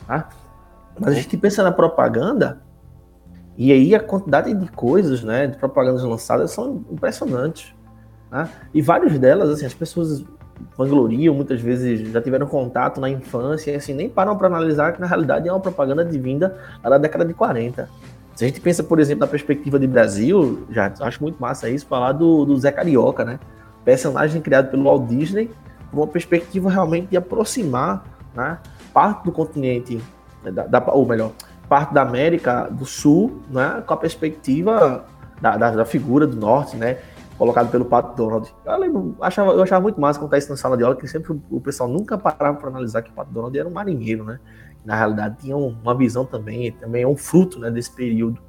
[0.06, 0.28] Tá?
[1.00, 2.62] Mas a gente pensa na propaganda,
[3.56, 7.74] e aí a quantidade de coisas, né, de propagandas lançadas são impressionantes.
[8.30, 8.48] Né?
[8.74, 10.24] E várias delas, assim, as pessoas
[10.76, 15.00] vangloriam, muitas vezes já tiveram contato na infância, e assim, nem param para analisar que
[15.00, 17.88] na realidade é uma propaganda de vinda da década de 40.
[18.34, 21.86] Se a gente pensa, por exemplo, na perspectiva de Brasil, já acho muito massa isso,
[21.86, 23.38] falar do, do Zé Carioca, né?
[23.84, 25.50] Personagem criado pelo Walt Disney,
[25.92, 28.58] uma perspectiva realmente de aproximar né,
[28.92, 30.00] parte do continente
[30.42, 31.32] da, da, ou melhor,
[31.68, 35.04] parte da América do Sul, né, com a perspectiva
[35.40, 36.98] da, da, da figura do Norte, né,
[37.38, 38.54] colocado pelo Pato Donald.
[38.64, 41.38] Eu, lembro, achava, eu achava muito massa contar isso na sala de aula, que sempre
[41.50, 44.38] o, pessoal nunca parava para analisar que o Pato Donald era um marinheiro, né,
[44.84, 48.40] na realidade tinha uma visão também, também é um fruto, né, desse período.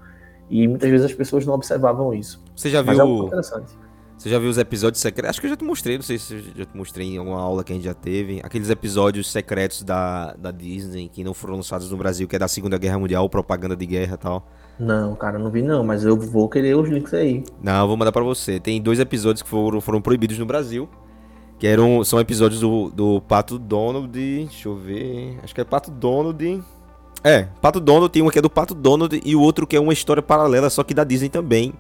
[0.50, 2.44] E muitas vezes as pessoas não observavam isso.
[2.56, 3.06] Você já Mas viu?
[3.06, 3.86] É interessante.
[4.18, 5.32] Você já viu os episódios secretos?
[5.32, 7.40] Acho que eu já te mostrei, não sei se eu já te mostrei em alguma
[7.40, 8.40] aula que a gente já teve.
[8.44, 12.48] Aqueles episódios secretos da, da Disney que não foram lançados no Brasil, que é da
[12.48, 14.48] Segunda Guerra Mundial, propaganda de guerra e tal.
[14.80, 17.44] Não, cara, não vi não, mas eu vou querer os links aí.
[17.62, 18.60] Não, eu vou mandar para você.
[18.60, 20.90] Tem dois episódios que foram, foram proibidos no Brasil.
[21.58, 24.12] Que eram, são episódios do, do Pato Donald.
[24.12, 25.40] Deixa eu ver.
[25.44, 26.62] Acho que é Pato Donald.
[27.24, 29.80] É, Pato Donald tem um que é do Pato Donald e o outro que é
[29.80, 31.74] uma história paralela, só que da Disney também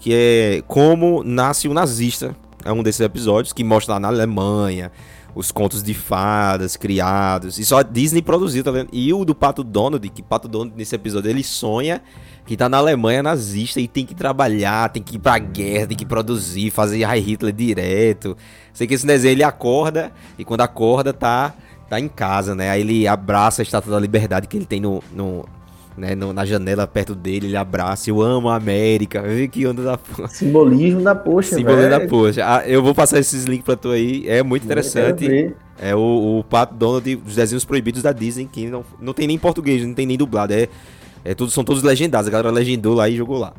[0.00, 2.36] que é como nasce o nazista.
[2.64, 4.90] É um desses episódios que mostra lá na Alemanha
[5.38, 7.60] os contos de fadas criados.
[7.60, 8.88] E só a Disney produziu, tá vendo?
[8.92, 12.02] E o do Pato Donald, que Pato Donald nesse episódio ele sonha
[12.44, 15.96] que tá na Alemanha nazista e tem que trabalhar, tem que ir pra guerra, tem
[15.96, 18.36] que produzir, fazer High Hitler direto.
[18.72, 21.54] Sei que esse desenho ele acorda e quando acorda tá
[21.88, 22.70] tá em casa, né?
[22.70, 25.44] Aí ele abraça a estátua da liberdade que ele tem no, no
[25.98, 30.28] né, na janela perto dele, ele abraça, eu amo a América, que onda da porra.
[30.28, 32.42] Simbolismo da poxa, Simbolismo da poxa.
[32.44, 35.54] Ah, eu vou passar esses links pra tu aí, é muito interessante.
[35.80, 39.38] É o, o Pato Donald dos desenhos proibidos da Disney, que não, não tem nem
[39.38, 40.68] português, não tem nem dublado, é,
[41.24, 43.52] é tudo, são todos legendados, a galera legendou lá e jogou lá.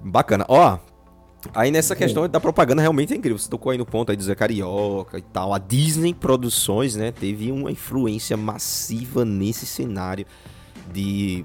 [0.00, 0.44] Bacana.
[0.48, 0.78] Ó,
[1.52, 3.36] Aí nessa questão da propaganda realmente é incrível.
[3.36, 5.52] Você tocou aí no ponto aí do Zé Carioca e tal.
[5.52, 10.24] A Disney Produções, né, teve uma influência massiva nesse cenário
[10.92, 11.44] de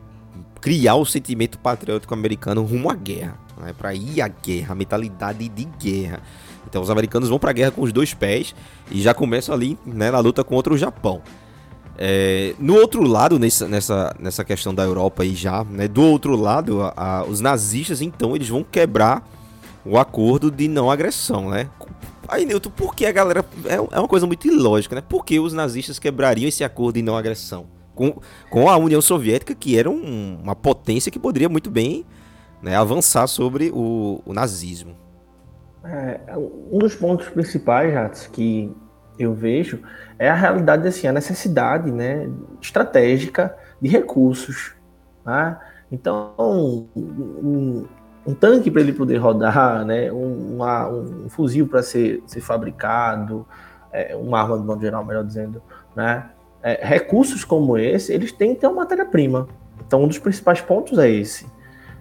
[0.60, 3.74] criar o sentimento patriótico americano rumo à guerra, né?
[3.78, 6.22] para ir à guerra, a mentalidade de guerra.
[6.70, 8.54] Então os americanos vão para a guerra com os dois pés
[8.92, 11.22] e já começam ali né, na luta contra o Japão.
[11.98, 16.36] É, no outro lado, nessa, nessa, nessa questão da Europa aí já, né, do outro
[16.36, 19.28] lado, a, a, os nazistas então eles vão quebrar
[19.84, 21.70] o acordo de não agressão, né?
[22.28, 23.46] Aí, Newton, por que a galera.
[23.66, 25.02] É, é uma coisa muito ilógica, né?
[25.02, 27.77] Por que os nazistas quebrariam esse acordo de não agressão?
[27.98, 32.06] Com, com a União Soviética, que era um, uma potência que poderia muito bem
[32.62, 34.96] né, avançar sobre o, o nazismo.
[35.84, 36.20] É,
[36.72, 38.72] um dos pontos principais, Jatos, que
[39.18, 39.82] eu vejo
[40.20, 42.30] é a realidade, assim, a necessidade né,
[42.62, 44.76] estratégica de recursos.
[45.26, 45.58] Né?
[45.92, 47.86] Então, um,
[48.26, 53.48] um tanque para ele poder rodar, né, uma, um fuzil para ser, ser fabricado,
[53.92, 55.62] é, uma arma de modo geral, melhor dizendo,
[55.96, 56.30] né,
[56.68, 59.48] é, recursos como esse, eles têm que ter uma matéria-prima.
[59.86, 61.46] Então, um dos principais pontos é esse.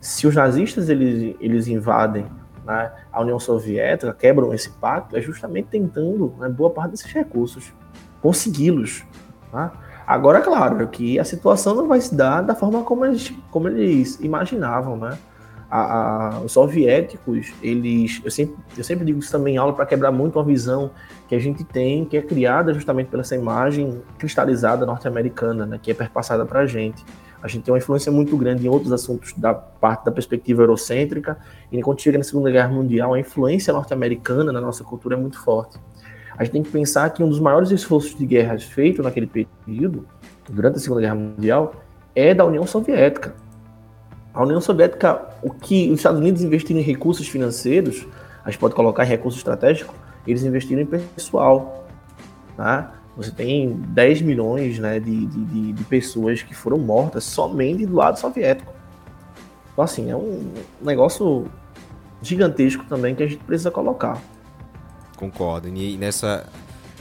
[0.00, 2.26] Se os nazistas eles, eles invadem
[2.64, 7.72] né, a União Soviética, quebram esse pacto, é justamente tentando né, boa parte desses recursos,
[8.20, 9.04] consegui-los.
[9.52, 9.72] Tá?
[10.04, 14.18] Agora, claro, que a situação não vai se dar da forma como eles, como eles
[14.20, 15.16] imaginavam, né?
[15.78, 19.84] A, a, os soviéticos, eles, eu sempre, eu sempre digo isso também em aula para
[19.84, 20.90] quebrar muito uma visão
[21.28, 25.90] que a gente tem, que é criada justamente pela essa imagem cristalizada norte-americana, né, que
[25.90, 27.04] é perpassada para a gente.
[27.42, 31.36] A gente tem uma influência muito grande em outros assuntos da parte da perspectiva eurocêntrica,
[31.70, 35.38] e quando chega na Segunda Guerra Mundial, a influência norte-americana na nossa cultura é muito
[35.38, 35.78] forte.
[36.38, 40.06] A gente tem que pensar que um dos maiores esforços de guerras feito naquele período,
[40.48, 41.74] durante a Segunda Guerra Mundial,
[42.14, 43.34] é da União Soviética.
[44.36, 48.06] A União Soviética, o que os Estados Unidos investiram em recursos financeiros,
[48.44, 49.96] a gente pode colocar em recursos estratégicos,
[50.26, 51.88] eles investiram em pessoal.
[52.54, 52.92] Tá?
[53.16, 58.18] Você tem 10 milhões né, de, de, de, pessoas que foram mortas somente do lado
[58.18, 58.74] soviético.
[59.72, 61.46] Então, assim, é um negócio
[62.20, 64.20] gigantesco também que a gente precisa colocar.
[65.16, 65.66] Concordo.
[65.68, 66.46] E nessa,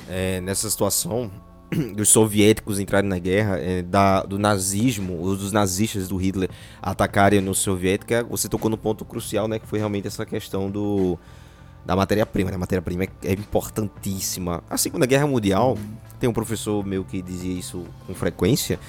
[0.10, 1.30] é, nessa situação
[1.95, 6.49] dos soviéticos entrarem na guerra, é, da, do nazismo, ou dos nazistas do Hitler
[6.82, 9.60] atacarem a União Soviética, você tocou no ponto crucial, né?
[9.60, 11.17] Que foi realmente essa questão do
[11.86, 12.49] da matéria-prima.
[12.49, 12.56] Né?
[12.56, 14.63] A matéria-prima é, é, importantíssima.
[14.69, 15.78] A Segunda Guerra Mundial,
[16.19, 18.80] tem um professor meu que dizia isso com frequência.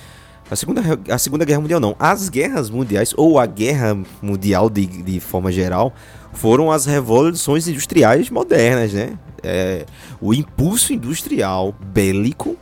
[0.50, 1.96] A Segunda, a segunda Guerra Mundial não.
[1.98, 5.92] As guerras mundiais, ou a Guerra Mundial de, de forma geral,
[6.32, 9.18] foram as revoluções industriais modernas, né?
[9.42, 9.84] É,
[10.20, 12.56] o impulso industrial bélico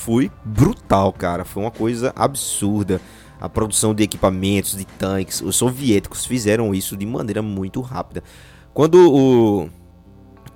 [0.00, 1.44] foi brutal, cara.
[1.44, 3.00] Foi uma coisa absurda.
[3.38, 5.40] A produção de equipamentos, de tanques.
[5.40, 8.22] Os soviéticos fizeram isso de maneira muito rápida.
[8.72, 9.68] Quando o,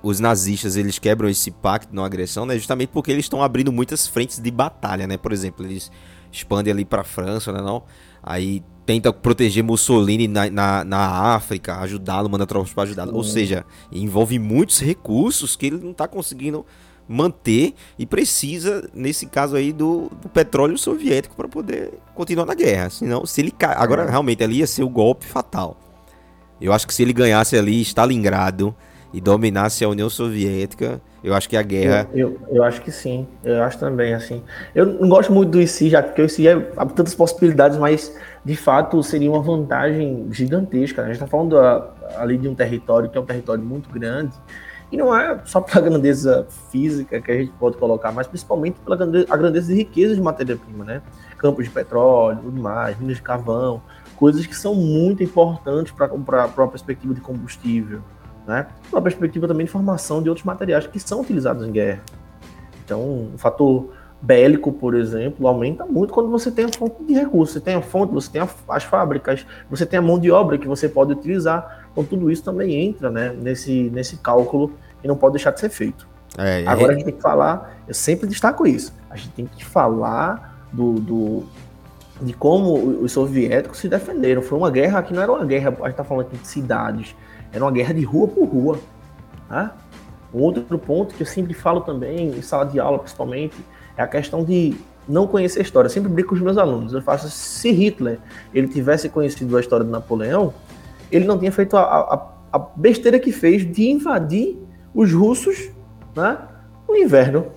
[0.01, 2.55] os nazistas eles quebram esse pacto de não agressão, né?
[2.55, 5.17] Justamente porque eles estão abrindo muitas frentes de batalha, né?
[5.17, 5.91] Por exemplo, eles
[6.31, 7.61] expandem ali para a França, né?
[7.61, 7.83] Não?
[8.21, 13.11] Aí tenta proteger Mussolini na, na, na África, ajudá-lo, manda tropas para ajudá-lo.
[13.11, 13.17] Uhum.
[13.17, 16.65] Ou seja, envolve muitos recursos que ele não está conseguindo
[17.07, 22.89] manter e precisa, nesse caso aí, do, do petróleo soviético para poder continuar na guerra.
[22.89, 23.75] Senão, se ele cai.
[23.77, 24.09] Agora, é.
[24.09, 25.77] realmente, ali ia ser o golpe fatal.
[26.59, 28.75] Eu acho que se ele ganhasse ali Stalingrado
[29.13, 32.07] e dominasse a União Soviética, eu acho que a guerra.
[32.13, 34.43] Eu, eu, eu, acho que sim, eu acho também, assim.
[34.73, 38.15] Eu não gosto muito do IC, já porque o IC é, há tantas possibilidades, mas
[38.43, 41.01] de fato seria uma vantagem gigantesca.
[41.01, 41.09] Né?
[41.09, 44.33] A gente está falando a, ali de um território que é um território muito grande,
[44.91, 48.95] e não é só pela grandeza física que a gente pode colocar, mas principalmente pela
[48.95, 51.01] grandeza, a grandeza de riqueza de matéria-prima, né?
[51.37, 53.81] Campos de petróleo, tudo mais, minas de carvão,
[54.15, 58.01] coisas que são muito importantes para uma perspectiva de combustível
[58.47, 58.67] né?
[58.91, 62.01] Uma perspectiva também de formação de outros materiais que são utilizados em guerra.
[62.83, 63.89] Então, o fator
[64.21, 67.53] bélico, por exemplo, aumenta muito quando você tem a fonte de recursos.
[67.53, 70.57] Você tem a fonte, você tem a, as fábricas, você tem a mão de obra
[70.57, 71.74] que você pode utilizar.
[71.95, 75.69] Então, tudo isso também entra né, nesse, nesse cálculo e não pode deixar de ser
[75.69, 76.05] feito.
[76.37, 76.95] É, Agora, é...
[76.95, 80.93] a gente tem que falar, eu sempre destaco isso, a gente tem que falar do,
[80.95, 81.43] do
[82.21, 84.41] de como os soviéticos se defenderam.
[84.41, 87.15] Foi uma guerra que não era uma guerra, a gente está falando aqui de cidades,
[87.51, 88.79] era uma guerra de rua por rua.
[89.47, 89.73] Tá?
[90.33, 93.55] Um outro ponto que eu sempre falo também, em sala de aula principalmente,
[93.95, 94.75] é a questão de
[95.07, 95.87] não conhecer a história.
[95.87, 96.93] Eu sempre brinco com os meus alunos.
[96.93, 98.19] Eu faço, se Hitler
[98.53, 100.53] ele tivesse conhecido a história de Napoleão,
[101.11, 104.57] ele não tinha feito a, a, a besteira que fez de invadir
[104.93, 105.69] os russos
[106.15, 106.37] né,
[106.87, 107.47] no inverno.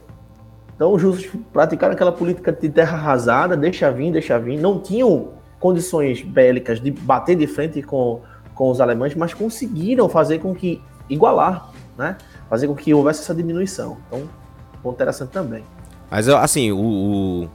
[0.74, 5.30] Então os russos praticaram aquela política de terra arrasada, deixa vir, deixa vir, não tinham
[5.58, 8.20] condições bélicas de bater de frente com
[8.58, 12.18] com os alemães, mas conseguiram fazer com que igualar, né?
[12.50, 13.98] Fazer com que houvesse essa diminuição.
[14.08, 14.28] Então,
[14.82, 15.62] ponto interessante também.
[16.10, 17.48] Mas assim, o, o,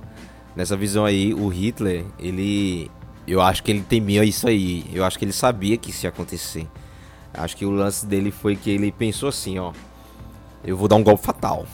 [0.56, 2.90] nessa visão aí, o Hitler, ele,
[3.28, 4.86] eu acho que ele temia isso aí.
[4.94, 6.68] Eu acho que ele sabia que isso ia acontecer.
[7.34, 9.72] Acho que o lance dele foi que ele pensou assim, ó,
[10.64, 11.66] eu vou dar um golpe fatal.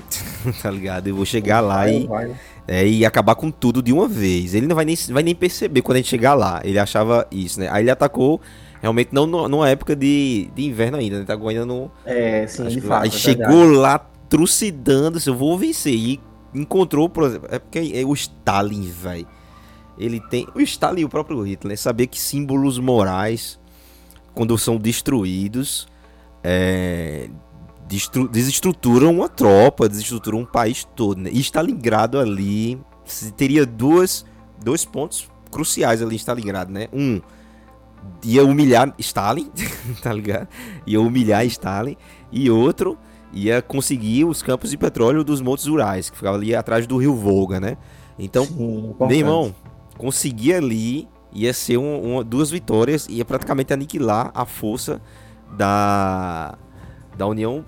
[0.62, 1.06] tá ligado?
[1.08, 2.36] Eu vou chegar lá vai, e, vai.
[2.68, 4.54] É, e acabar com tudo de uma vez.
[4.54, 6.60] Ele não vai nem, vai nem perceber quando a gente chegar lá.
[6.64, 7.68] Ele achava isso, né?
[7.70, 8.40] Aí ele atacou
[8.80, 11.24] Realmente não numa época de, de inverno ainda, né?
[11.24, 11.90] Tá ainda no.
[12.04, 13.02] É, sim, de fato.
[13.02, 13.76] Aí é chegou verdade.
[13.76, 15.94] lá trucidando, se eu vou vencer.
[15.94, 16.20] E
[16.54, 17.48] encontrou, por exemplo.
[17.50, 19.26] É porque é o Stalin, velho.
[19.98, 20.46] Ele tem.
[20.54, 23.58] O Stalin e o próprio Hitler, saber que símbolos morais,
[24.34, 25.88] quando são destruídos,
[26.42, 27.28] é,
[27.88, 31.20] destru, desestruturam uma tropa, desestruturam um país todo.
[31.20, 31.30] Né?
[31.32, 32.78] E Stalingrado ali
[33.36, 34.24] teria duas,
[34.62, 36.88] dois pontos cruciais ali em Stalingrado, né?
[36.92, 37.20] Um,
[38.24, 39.50] ia humilhar Stalin,
[40.02, 40.48] tá ligado?
[40.86, 41.96] Ia humilhar Stalin.
[42.30, 42.98] E outro
[43.32, 47.14] ia conseguir os campos de petróleo dos Montes Urais, que ficava ali atrás do rio
[47.14, 47.76] Volga, né?
[48.18, 49.54] Então, Sim, meu irmão,
[49.96, 55.00] conseguir ali ia ser um, uma, duas vitórias, ia praticamente aniquilar a força
[55.52, 56.56] da,
[57.16, 57.64] da União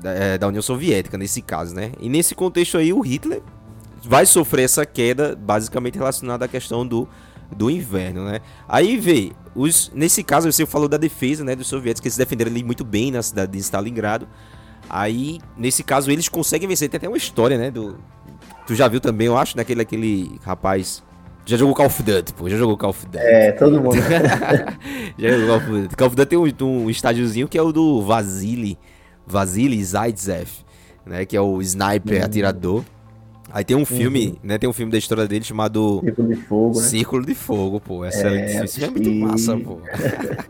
[0.00, 1.92] da, é, da União Soviética nesse caso, né?
[2.00, 3.42] E nesse contexto aí o Hitler
[4.04, 7.08] vai sofrer essa queda basicamente relacionada à questão do
[7.54, 8.40] do inverno, né?
[8.66, 12.50] Aí vê, os, nesse caso você falou da defesa, né, dos soviéticos que eles defenderam
[12.50, 14.26] ali muito bem na cidade de Stalingrado.
[14.88, 16.88] Aí, nesse caso, eles conseguem vencer.
[16.88, 17.98] Tem até uma história, né, do
[18.66, 21.02] tu já viu também, eu acho, naquele aquele rapaz
[21.44, 22.48] Já jogou Call of Duty, pô.
[22.48, 23.18] Já jogou Call of Duty.
[23.18, 23.96] É, todo mundo.
[25.18, 25.96] já jogou Call of Duty.
[25.96, 28.78] Call of Duty tem um, um estádiozinho que é o do Vasily.
[29.26, 30.48] Vasily Zaitsev,
[31.06, 31.24] né?
[31.24, 32.24] Que é o sniper uhum.
[32.24, 32.84] atirador.
[33.50, 34.36] Aí tem um filme, uhum.
[34.42, 34.58] né?
[34.58, 36.86] Tem um filme da história dele chamado Círculo de Fogo, né?
[36.86, 38.04] Círculo de Fogo, pô.
[38.04, 39.78] Essa é, filme é muito massa, pô.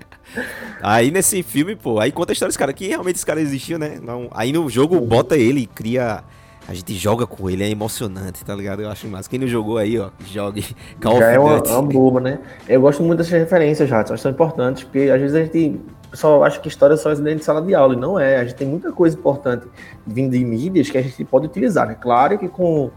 [0.81, 3.79] aí nesse filme, pô, aí conta a história desse cara, que realmente esse cara existiu,
[3.79, 3.99] né?
[4.01, 5.07] Não, aí no jogo uhum.
[5.07, 6.23] bota ele, cria
[6.69, 8.83] a gente joga com ele, é emocionante, tá ligado?
[8.83, 9.29] Eu acho massa.
[9.29, 10.65] Quem não jogou aí, ó, jogue
[11.03, 12.39] Call Já é uma, uma boba, né?
[12.69, 15.81] Eu gosto muito dessas referências, já, são importantes, porque às vezes a gente
[16.13, 18.37] só acha que história só é dentro de sala de aula, e não é.
[18.37, 19.67] A gente tem muita coisa importante
[20.07, 21.97] vindo de mídias que a gente pode utilizar, né?
[22.01, 22.91] Claro que com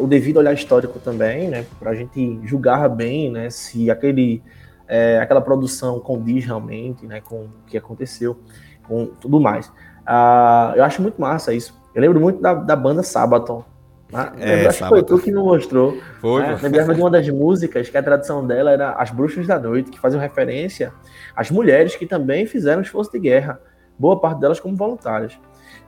[0.00, 1.64] o devido olhar histórico também, né?
[1.78, 3.50] Pra gente julgar bem, né?
[3.50, 4.42] Se aquele,
[4.86, 7.20] é, aquela produção condiz realmente, né?
[7.20, 8.38] Com o que aconteceu,
[8.86, 9.68] com tudo mais.
[10.08, 11.78] Uh, eu acho muito massa isso.
[11.98, 13.64] Eu lembro muito da, da banda Sabaton.
[14.12, 14.32] Né?
[14.38, 15.98] É, acho que foi tu que me mostrou.
[16.20, 16.56] Foi, né?
[16.62, 19.98] Lembrava de uma das músicas que a tradução dela era As Bruxas da Noite, que
[19.98, 20.92] faziam referência
[21.34, 23.60] às mulheres que também fizeram esforço de guerra,
[23.98, 25.36] boa parte delas como voluntárias.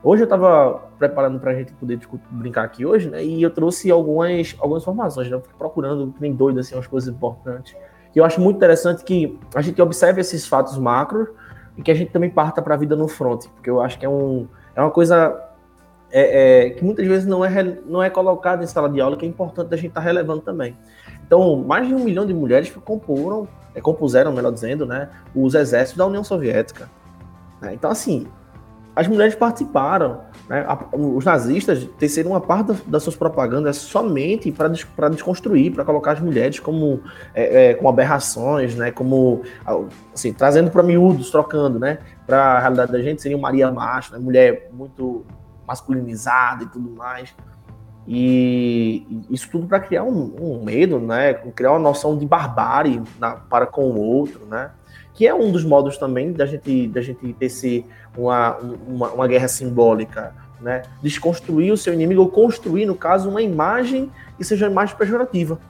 [0.02, 3.22] Hoje eu estava preparando para a gente poder brincar aqui hoje, né?
[3.22, 5.36] E eu trouxe algumas, algumas informações, né?
[5.36, 7.76] Eu procurando, nem doido, assim, umas coisas importantes.
[8.12, 11.28] E eu acho muito interessante que a gente observe esses fatos macros
[11.76, 14.04] e que a gente também parta para a vida no front, porque eu acho que
[14.04, 15.49] é, um, é uma coisa
[16.12, 19.24] é, é, que muitas vezes não é, não é colocado em sala de aula, que
[19.24, 20.76] é importante a gente estar tá relevando também.
[21.26, 25.96] Então, mais de um milhão de mulheres compuseram, é, compuseram, melhor dizendo, né, os exércitos
[25.96, 26.90] da União Soviética.
[27.61, 27.74] Né?
[27.74, 28.26] Então, assim,
[28.96, 30.22] as mulheres participaram.
[30.48, 30.66] Né?
[30.92, 36.58] Os nazistas teceram uma parte das suas propagandas somente para desconstruir, para colocar as mulheres
[36.58, 37.00] como,
[37.32, 38.90] é, é, como aberrações, né?
[38.90, 39.42] como
[40.12, 41.98] assim, trazendo para miúdos, trocando, né?
[42.26, 44.18] Para a realidade da gente, seria Maria Macho, né?
[44.18, 45.24] mulher muito
[45.71, 47.33] masculinizada e tudo mais.
[48.07, 51.35] E isso tudo para criar um, um, medo, né?
[51.55, 54.73] Criar uma noção de barbárie na, para com o outro, né?
[55.14, 58.57] Que é um dos modos também da gente, da gente tecer uma,
[58.89, 60.83] uma, uma guerra simbólica, né?
[61.01, 65.61] Desconstruir o seu inimigo, ou construir, no caso, uma imagem que seja uma imagem pejorativa.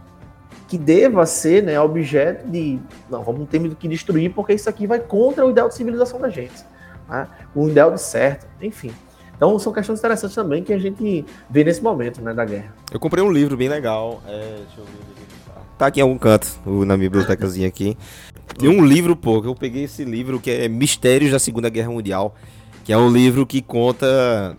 [0.66, 2.78] Que deva ser né, objeto de.
[3.10, 6.30] Não, vamos ter que destruir, porque isso aqui vai contra o ideal de civilização da
[6.30, 6.64] gente.
[7.08, 7.26] Né?
[7.54, 8.92] O ideal de certo, enfim.
[9.40, 12.74] Então são questões interessantes também que a gente vê nesse momento, né, da guerra.
[12.92, 14.22] Eu comprei um livro bem legal.
[14.26, 14.92] É, deixa eu ver.
[15.78, 16.46] Tá aqui em algum canto,
[16.84, 17.96] na minha bibliotecazinha aqui.
[18.58, 21.88] Tem um livro, pô, que eu peguei esse livro que é Mistérios da Segunda Guerra
[21.88, 22.34] Mundial,
[22.84, 24.58] que é um livro que conta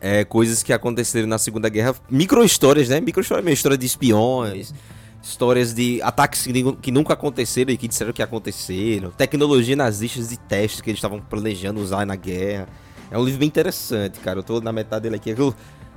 [0.00, 3.00] é, coisas que aconteceram na Segunda Guerra, micro-histórias, né?
[3.00, 4.74] Micro-histórias, história de espiões,
[5.22, 6.48] histórias de ataques
[6.82, 11.20] que nunca aconteceram e que disseram que aconteceram, tecnologia nazistas de testes que eles estavam
[11.20, 12.66] planejando usar na guerra.
[13.10, 14.38] É um livro bem interessante, cara.
[14.38, 15.30] Eu tô na metade dele aqui.
[15.30, 15.54] Eu,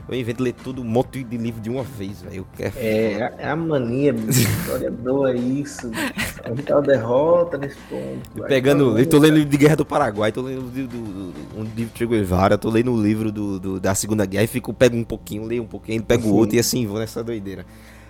[0.09, 2.45] eu invento ler tudo, um monte de livro de uma vez, velho.
[2.76, 5.91] É, é a mania, história boa é isso.
[6.43, 8.43] A gente tá derrota nesse ponto.
[8.47, 11.32] Pegando, eu tô lendo o livro de Guerra do Paraguai, tô lendo o livro do,
[11.32, 14.43] do, um livro de Che Guevara, tô lendo o livro do, do, da Segunda Guerra
[14.43, 17.24] e fico, pego um pouquinho, leio um pouquinho, pego o outro e assim vou nessa
[17.24, 17.66] doideira.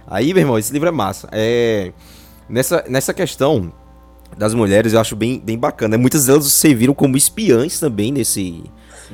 [0.07, 1.29] Aí, meu irmão, esse livro é massa.
[1.31, 1.93] É,
[2.49, 3.71] nessa, nessa questão
[4.37, 5.97] das mulheres, eu acho bem, bem bacana.
[5.97, 8.63] Muitas delas serviram como espiãs também nesse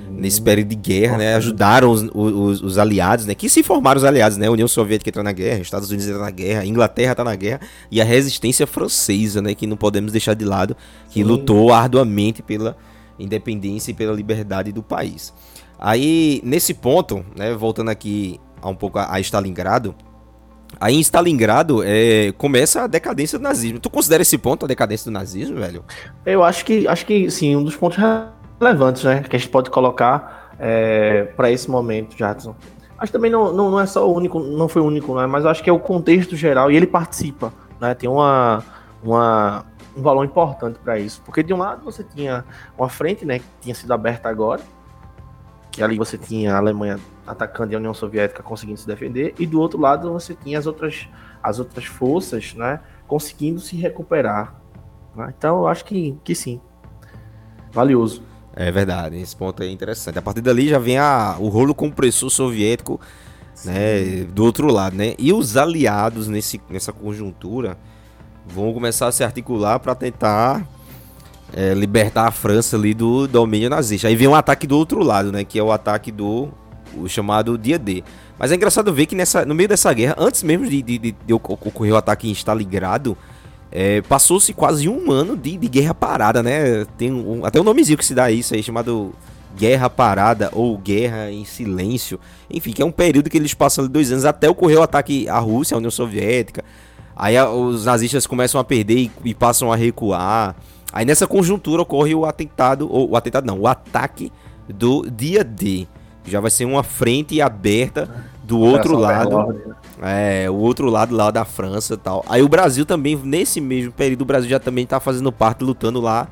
[0.10, 1.36] nesse período de guerra, né?
[1.36, 3.34] Ajudaram os, os, os, aliados, né?
[3.34, 4.48] Que se formaram os aliados, né?
[4.48, 7.62] A União Soviética entra na guerra, Estados Unidos entra na guerra, Inglaterra tá na guerra
[7.90, 9.56] e a resistência francesa, né?
[9.56, 10.76] Que não podemos deixar de lado,
[11.10, 11.24] que Sim.
[11.24, 12.76] lutou arduamente pela
[13.18, 15.34] independência e pela liberdade do país.
[15.80, 17.54] Aí, nesse ponto, né?
[17.54, 19.96] Voltando aqui a um pouco a, a Stalingrado,
[20.80, 23.80] Aí em Stalingrado é, começa a decadência do nazismo.
[23.80, 25.84] Tu considera esse ponto a decadência do nazismo, velho?
[26.26, 27.98] Eu acho que acho que sim, um dos pontos
[28.60, 29.22] relevantes, né?
[29.22, 32.56] Que a gente pode colocar é, para esse momento, Jadson.
[32.98, 35.26] Acho também não, não, não, é só o único, não foi o único, né?
[35.26, 37.96] Mas acho que é o contexto geral e ele participa, né?
[37.96, 38.62] Tem uma,
[39.02, 41.22] uma, um valor importante para isso.
[41.24, 42.44] Porque de um lado você tinha
[42.78, 43.40] uma frente, né?
[43.40, 44.62] Que tinha sido aberta agora,
[45.72, 49.46] que ali você tinha a Alemanha atacando e a União Soviética conseguindo se defender, e
[49.46, 51.08] do outro lado você tinha as outras,
[51.42, 52.82] as outras forças, né?
[53.08, 54.56] Conseguindo se recuperar.
[55.16, 55.34] Né?
[55.38, 56.60] Então eu acho que, que sim.
[57.72, 58.29] Valioso.
[58.56, 60.18] É verdade, esse ponto é interessante.
[60.20, 63.00] A partir dali já vem a, o rolo compressor soviético
[63.64, 65.14] né, do outro lado, né?
[65.18, 67.78] E os aliados nesse, nessa conjuntura
[68.46, 70.68] vão começar a se articular para tentar
[71.54, 74.08] é, libertar a França ali do domínio nazista.
[74.08, 75.44] Aí vem um ataque do outro lado, né?
[75.44, 76.50] Que é o ataque do
[76.96, 78.04] o chamado dia D.
[78.38, 81.12] Mas é engraçado ver que nessa, no meio dessa guerra, antes mesmo de, de, de,
[81.12, 83.18] de ocorrer o ataque em Stalingrado,
[83.72, 86.86] é, Passou-se quase um ano de, de, guerra parada, né?
[86.98, 89.14] Tem um, até um nomezinho que se dá isso aí, chamado
[89.56, 92.20] Guerra Parada ou Guerra em Silêncio.
[92.50, 95.28] Enfim, que é um período que eles passam ali dois anos até ocorrer o ataque
[95.30, 96.64] à Rússia, à União Soviética.
[97.16, 100.56] Aí a, os nazistas começam a perder e, e, passam a recuar.
[100.92, 104.32] Aí nessa conjuntura ocorre o atentado, ou o atentado não, o ataque
[104.68, 105.88] do dia D.
[106.26, 109.64] Já vai ser uma frente aberta do outro lado.
[110.02, 112.26] É, o outro lado lá da França e tal.
[112.28, 116.02] Aí o Brasil também, nesse mesmo período, o Brasil já também tá fazendo parte, lutando
[116.02, 116.28] lá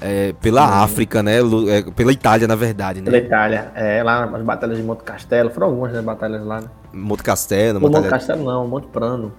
[0.00, 0.72] é, pela Sim.
[0.84, 1.36] África, né?
[1.68, 3.10] É, pela Itália, na verdade, né?
[3.10, 6.68] Pela Itália, é, lá nas batalhas de Monte Castelo, foram algumas né, batalhas lá, né?
[6.94, 8.10] Monte Castelo, Monte batalha...
[8.10, 9.30] Castelo não, Monte Prano.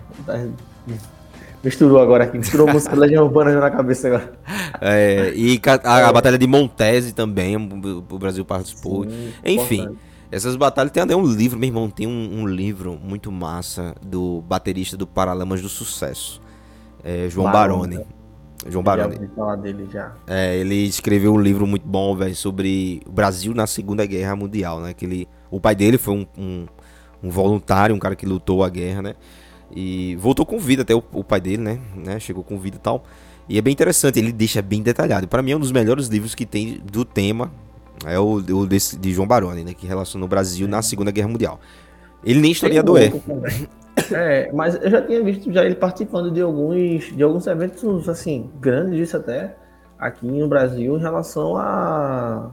[1.64, 4.32] Misturou agora aqui, misturou música Legião Urbana na cabeça agora.
[4.82, 9.06] É, e a, a, Batalha de Montese também, o Brasil participou.
[9.06, 9.82] Sim, Enfim.
[9.82, 10.15] Importante.
[10.36, 14.42] Essas batalhas tem até um livro, meu irmão, tem um, um, livro muito massa do
[14.42, 16.42] baterista do Paralamas do Sucesso,
[17.02, 18.00] é, João Baroni.
[18.00, 18.06] Né?
[18.68, 19.16] João Baroni.
[19.16, 20.14] Já falar dele já.
[20.28, 24.82] É, ele escreveu um livro muito bom, velho, sobre o Brasil na Segunda Guerra Mundial,
[24.82, 24.94] né?
[24.94, 26.66] Que ele, o pai dele foi um, um,
[27.24, 29.16] um, voluntário, um cara que lutou a guerra, né?
[29.74, 31.80] E voltou com vida até o, o pai dele, né?
[31.96, 32.20] né?
[32.20, 33.06] Chegou com vida e tal.
[33.48, 35.30] E é bem interessante, ele deixa bem detalhado.
[35.30, 37.50] Para mim é um dos melhores livros que tem do tema,
[38.06, 39.74] é o, o desse, de João Baroni, né?
[39.74, 41.60] Que relaciona o Brasil na Segunda Guerra Mundial.
[42.24, 43.12] Ele nem historiador é.
[44.12, 48.50] É, mas eu já tinha visto já ele participando de alguns, de alguns eventos, assim,
[48.60, 49.56] grandes disso até,
[49.98, 52.52] aqui no Brasil, em relação a,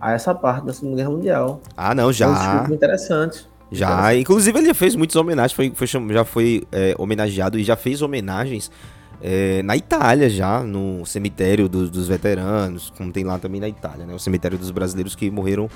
[0.00, 1.60] a essa parte da Segunda Guerra Mundial.
[1.76, 2.66] Ah, não, já.
[2.70, 3.48] Interessante.
[3.72, 8.02] Já, inclusive ele fez muitas homenagens, foi, foi já foi é, homenageado e já fez
[8.02, 8.70] homenagens
[9.22, 14.06] é, na Itália já, no cemitério do, dos veteranos, como tem lá também na Itália,
[14.06, 14.14] né?
[14.14, 15.68] O cemitério dos brasileiros que morreram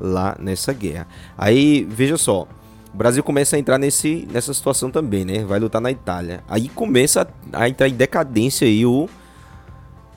[0.00, 1.06] lá nessa guerra.
[1.36, 2.46] Aí, veja só,
[2.92, 5.44] o Brasil começa a entrar nesse, nessa situação também, né?
[5.44, 6.44] Vai lutar na Itália.
[6.48, 9.08] Aí começa a, a entrar em decadência aí o,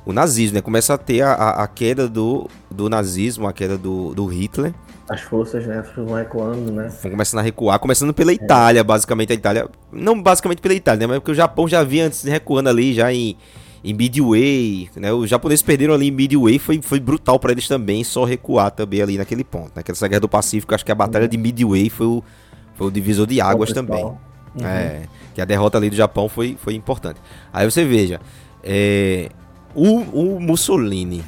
[0.05, 0.61] o nazismo, né?
[0.61, 4.73] Começa a ter a, a queda do, do nazismo, a queda do, do Hitler.
[5.09, 5.83] As forças, né?
[5.95, 6.91] Vão recuando, né?
[7.01, 8.83] Vão começando a recuar, começando pela Itália, é.
[8.83, 9.69] basicamente a Itália.
[9.91, 11.07] Não basicamente pela Itália, né?
[11.07, 13.37] Mas porque o Japão já vinha antes recuando ali, já em,
[13.83, 15.13] em Midway, né?
[15.13, 19.01] Os japoneses perderam ali em Midway, foi, foi brutal para eles também, só recuar também
[19.01, 19.79] ali naquele ponto, né?
[19.81, 22.23] Aquela guerra do Pacífico, acho que a batalha de Midway foi o
[22.77, 24.03] foi o divisor de águas também.
[24.03, 24.17] Uhum.
[24.65, 25.03] É,
[25.33, 27.19] que a derrota ali do Japão foi, foi importante.
[27.51, 28.21] Aí você veja,
[28.63, 29.29] é,
[29.73, 31.23] o, o Mussolini,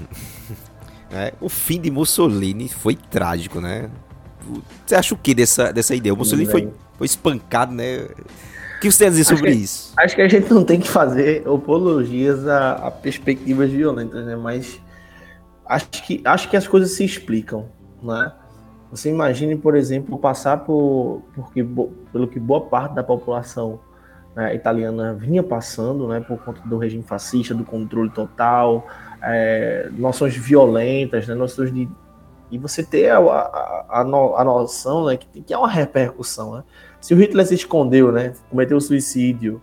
[1.12, 3.90] é, o fim de Mussolini foi trágico, né?
[4.86, 6.14] Você acha o que dessa, dessa ideia?
[6.14, 8.08] O Mussolini foi, foi espancado, né?
[8.78, 9.94] O que você tem a dizer acho sobre que, isso?
[9.98, 14.36] Acho que a gente não tem que fazer apologias a, a perspectivas violentas, né?
[14.36, 14.80] Mas
[15.66, 17.66] acho que, acho que as coisas se explicam,
[18.02, 18.32] né?
[18.92, 21.64] Você imagine, por exemplo, passar por, porque,
[22.12, 23.80] pelo que boa parte da população
[24.36, 28.88] né, italiana vinha passando, né, por conta do regime fascista, do controle total,
[29.22, 31.90] é, noções violentas, né, noções de
[32.52, 36.56] e você ter a, a, a, a noção né, que, que há uma repercussão.
[36.56, 36.64] Né?
[37.00, 39.62] Se o Hitler se escondeu, né, cometeu suicídio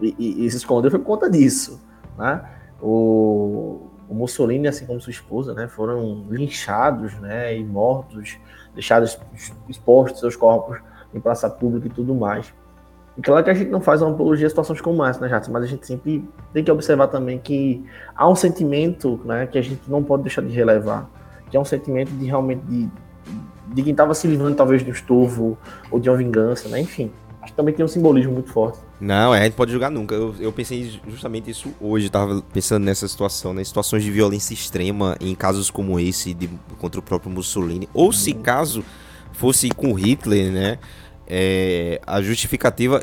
[0.00, 1.80] e, e, e, se escondeu foi por conta disso.
[2.18, 2.44] Né?
[2.80, 8.38] O, o Mussolini, assim como sua esposa, né, foram linchados né, e mortos
[8.74, 9.18] deixados
[9.68, 10.78] expostos seus corpos
[11.14, 12.52] em praça pública e tudo mais.
[13.16, 15.50] E claro que a gente não faz uma apologia a situações como essa, né, Jato?
[15.50, 17.82] Mas a gente sempre tem que observar também que
[18.14, 21.08] há um sentimento né, que a gente não pode deixar de relevar,
[21.50, 22.88] que é um sentimento de realmente de,
[23.68, 25.56] de quem estava se livrando talvez do estorvo
[25.90, 26.78] ou de uma vingança, né?
[26.78, 27.10] Enfim,
[27.40, 28.78] acho que também tem um simbolismo muito forte.
[29.00, 30.14] Não, é, a gente pode julgar nunca.
[30.14, 33.64] Eu, eu pensei justamente isso hoje, tava pensando nessa situação, né?
[33.64, 37.88] Situações de violência extrema em casos como esse de, contra o próprio Mussolini.
[37.94, 38.42] Ou se uhum.
[38.42, 38.84] caso
[39.32, 40.78] fosse com Hitler, né?
[41.26, 43.02] É, a justificativa.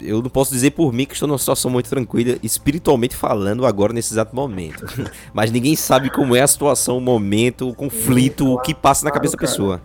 [0.00, 3.92] Eu não posso dizer por mim que estou numa situação muito tranquila, espiritualmente falando, agora
[3.92, 4.84] nesse exato momento.
[5.32, 9.10] Mas ninguém sabe como é a situação, o momento, o conflito, o que passa na
[9.12, 9.80] cabeça da pessoa.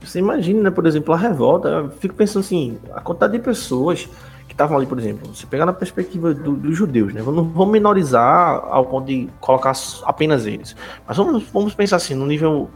[0.00, 1.68] Você imagina, né, por exemplo, a revolta.
[1.68, 4.08] Eu fico pensando assim, a quantidade de pessoas
[4.52, 7.22] que estavam ali, por exemplo, você pegar na perspectiva do, dos judeus, né?
[7.22, 9.72] Não vamos menorizar ao ponto de colocar
[10.04, 10.76] apenas eles.
[11.06, 12.68] Mas vamos, vamos pensar assim, no nível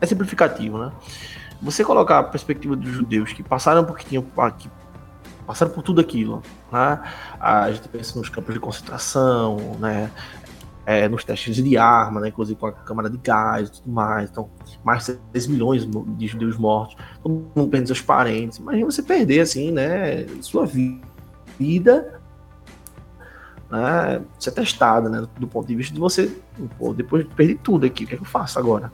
[0.00, 0.92] é simplificativo, né?
[1.62, 4.24] Você colocar a perspectiva dos judeus que passaram por que tinham
[4.58, 4.70] que
[5.46, 7.00] passaram por tudo aquilo, né?
[7.40, 10.10] A gente pensa nos campos de concentração, né?
[10.84, 14.30] é, nos testes de arma, né, inclusive com a câmara de gás e tudo mais.
[14.30, 14.50] Então,
[14.84, 18.58] mais de 6 milhões de judeus mortos, todo mundo perdendo seus parentes.
[18.58, 22.20] Imagina você perder, assim, né, sua vida,
[23.70, 26.36] né, ser testada, né, do ponto de vista de você,
[26.78, 28.92] pô, depois de perder tudo aqui, o que é que eu faço agora?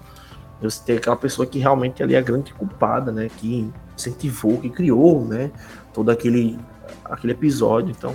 [0.61, 4.69] Você tem aquela pessoa que realmente ali é a grande culpada, né, que incentivou, que
[4.69, 5.51] criou, né,
[5.95, 6.59] todo aquele,
[7.05, 7.95] aquele episódio.
[7.97, 8.15] Então,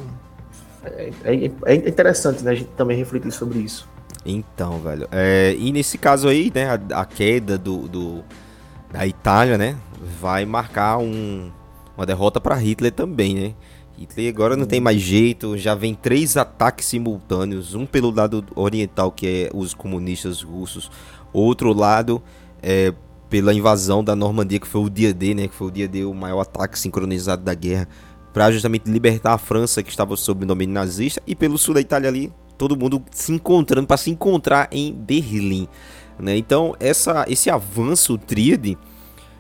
[0.84, 3.88] é, é, é, interessante, né, a gente também refletir sobre isso.
[4.26, 5.08] Então, velho.
[5.12, 8.24] É, e nesse caso aí, né, a, a queda do, do,
[8.92, 9.78] da Itália, né,
[10.20, 11.50] vai marcar um,
[11.96, 13.54] uma derrota para Hitler também, né?
[13.98, 19.12] Hitler agora não tem mais jeito, já vem três ataques simultâneos, um pelo lado oriental,
[19.12, 20.90] que é os comunistas russos,
[21.34, 22.22] outro lado
[22.62, 22.94] é,
[23.30, 26.06] pela invasão da Normandia, que foi o dia D, né, que foi o dia D,
[26.06, 27.88] o maior ataque sincronizado da guerra,
[28.32, 32.10] para justamente libertar a França, que estava sob domínio nazista, e pelo sul da Itália
[32.10, 35.68] ali, todo mundo se encontrando para se encontrar em Berlim.
[36.20, 36.38] Né?
[36.38, 38.78] Então, essa, esse avanço tríade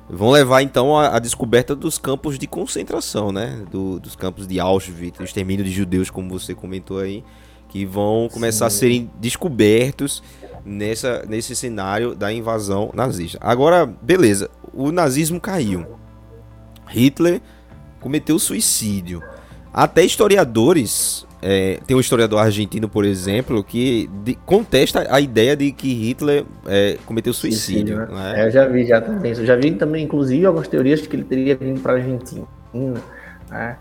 [0.09, 3.63] vão levar então à, descoberta dos campos de concentração, né?
[3.71, 7.23] Do, dos campos de Auschwitz, o extermínio de judeus, como você comentou aí,
[7.69, 8.75] que vão começar Sim.
[8.75, 10.21] a serem descobertos
[10.66, 13.38] nessa, nesse cenário da invasão nazista.
[13.41, 15.86] Agora, beleza, o nazismo caiu.
[16.88, 17.41] Hitler
[17.99, 19.22] cometeu suicídio.
[19.74, 25.74] Até historiadores é, tem um historiador argentino, por exemplo, que de, contesta a ideia de
[25.74, 27.97] que Hitler é, cometeu suicídio.
[28.07, 28.41] Sim, né?
[28.41, 29.34] é, eu já vi já também.
[29.34, 32.45] Eu já vi também, inclusive, algumas teorias de que ele teria vindo para a Argentina.
[33.51, 33.78] Né?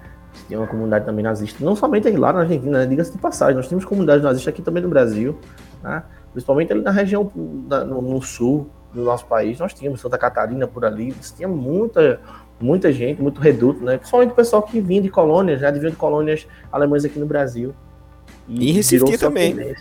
[0.49, 1.65] Tem uma comunidade também nazista.
[1.65, 2.87] Não somente lá na Argentina, né?
[2.87, 3.55] diga-se de passagem.
[3.55, 5.39] Nós temos comunidades nazistas aqui também no Brasil.
[5.85, 6.03] Né?
[6.33, 9.59] Principalmente ali na região no, no, sul do nosso país.
[9.59, 11.15] Nós tínhamos Santa Catarina por ali.
[11.37, 12.21] Tinha muita
[12.61, 13.99] muita gente, muito reduto, né?
[13.99, 15.79] Principalmente o pessoal que vinha de colônias, já né?
[15.79, 17.75] de colônias alemãs aqui no Brasil.
[18.49, 19.53] E, e Recife também.
[19.53, 19.75] Né?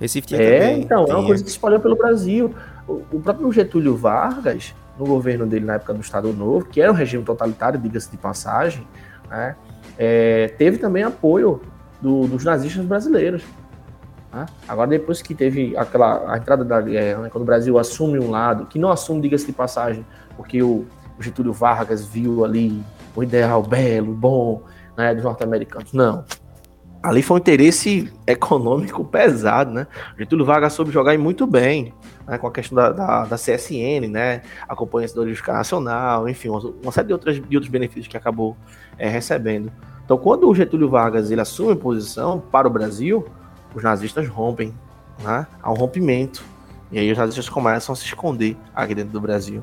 [0.00, 0.80] Recife tinha é, também.
[0.82, 2.54] então, é uma coisa que se espalhou pelo Brasil.
[2.86, 6.90] O, o, próprio Getúlio Vargas, no governo dele na época do Estado Novo, que era
[6.90, 8.86] um regime totalitário, diga-se de passagem,
[9.28, 9.56] né?
[9.98, 11.60] É, teve também apoio
[12.00, 13.42] do, dos nazistas brasileiros.
[14.32, 14.46] Né?
[14.66, 17.28] Agora, depois que teve aquela a entrada da guerra, né?
[17.30, 20.06] quando o Brasil assume um lado, que não assume, diga-se de passagem,
[20.36, 20.86] porque o
[21.18, 22.82] o Getúlio Vargas viu ali
[23.14, 24.62] o ideal belo, bom,
[24.96, 25.92] né, dos norte-americanos.
[25.92, 26.24] Não.
[27.02, 29.88] Ali foi um interesse econômico pesado, né?
[30.14, 31.92] O Getúlio Vargas soube jogar muito bem,
[32.26, 34.42] né, com a questão da, da, da CSN, né?
[34.68, 38.56] A Companhia Siderúrgica Nacional, enfim, uma, uma, série de, outras, de outros benefícios que acabou
[38.96, 39.72] é, recebendo.
[40.04, 43.26] Então, quando o Getúlio Vargas ele assume posição para o Brasil,
[43.74, 44.74] os nazistas rompem,
[45.22, 45.46] né?
[45.62, 46.44] Há um rompimento.
[46.90, 49.62] E aí os nazistas começam a se esconder aqui dentro do Brasil.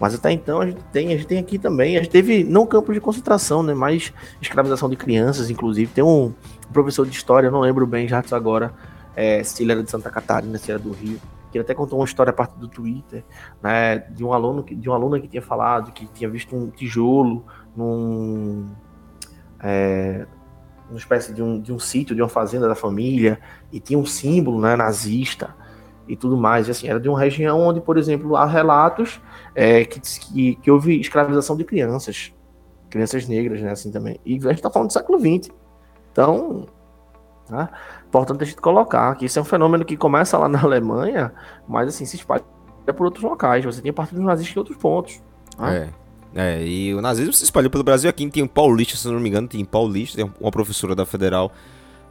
[0.00, 2.66] Mas até então a gente tem, a gente tem aqui também, a gente teve não
[2.66, 5.92] campos de concentração, né, mas escravização de crianças, inclusive.
[5.92, 6.32] Tem um
[6.72, 8.72] professor de história, não lembro bem já agora,
[9.14, 11.20] é, se ele era de Santa Catarina, se era do Rio,
[11.52, 13.22] que ele até contou uma história a partir do Twitter,
[13.62, 17.44] né, de um aluno de uma aluna que tinha falado que tinha visto um tijolo
[17.76, 18.70] num
[19.62, 20.26] é,
[20.90, 23.38] uma espécie de um, de um sítio, de uma fazenda da família,
[23.72, 25.54] e tinha um símbolo né, nazista
[26.08, 26.68] e tudo mais.
[26.68, 29.20] E, assim, era de uma região onde, por exemplo, há relatos
[29.54, 32.32] é, que, que, que, houve escravização de crianças,
[32.88, 34.18] crianças negras, né, assim também.
[34.24, 35.52] E a gente está falando do século XX.
[36.12, 36.66] Então,
[37.48, 37.70] tá?
[38.06, 41.32] importante a gente colocar que isso é um fenômeno que começa lá na Alemanha,
[41.68, 42.42] mas assim, se espalha
[42.96, 43.64] por outros locais.
[43.64, 45.22] Você tem partidos nazistas em outros pontos.
[45.56, 45.72] Tá?
[45.72, 45.90] É.
[46.34, 48.08] É, e o nazismo se espalhou pelo Brasil.
[48.08, 51.52] Aqui tem Paulista, se não me engano, tem Paulista, tem uma professora da Federal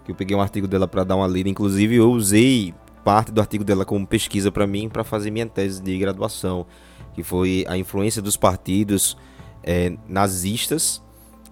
[0.04, 1.50] que eu peguei um artigo dela para dar uma lida.
[1.50, 5.82] Inclusive, eu usei parte do artigo dela como pesquisa para mim para fazer minha tese
[5.82, 6.66] de graduação,
[7.14, 9.18] que foi a influência dos partidos
[9.64, 11.02] é, nazistas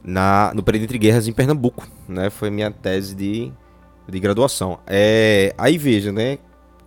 [0.04, 2.30] na, no período entre guerras em Pernambuco, né?
[2.30, 3.52] Foi minha tese de,
[4.08, 4.80] de graduação.
[4.86, 6.38] É, aí veja, né?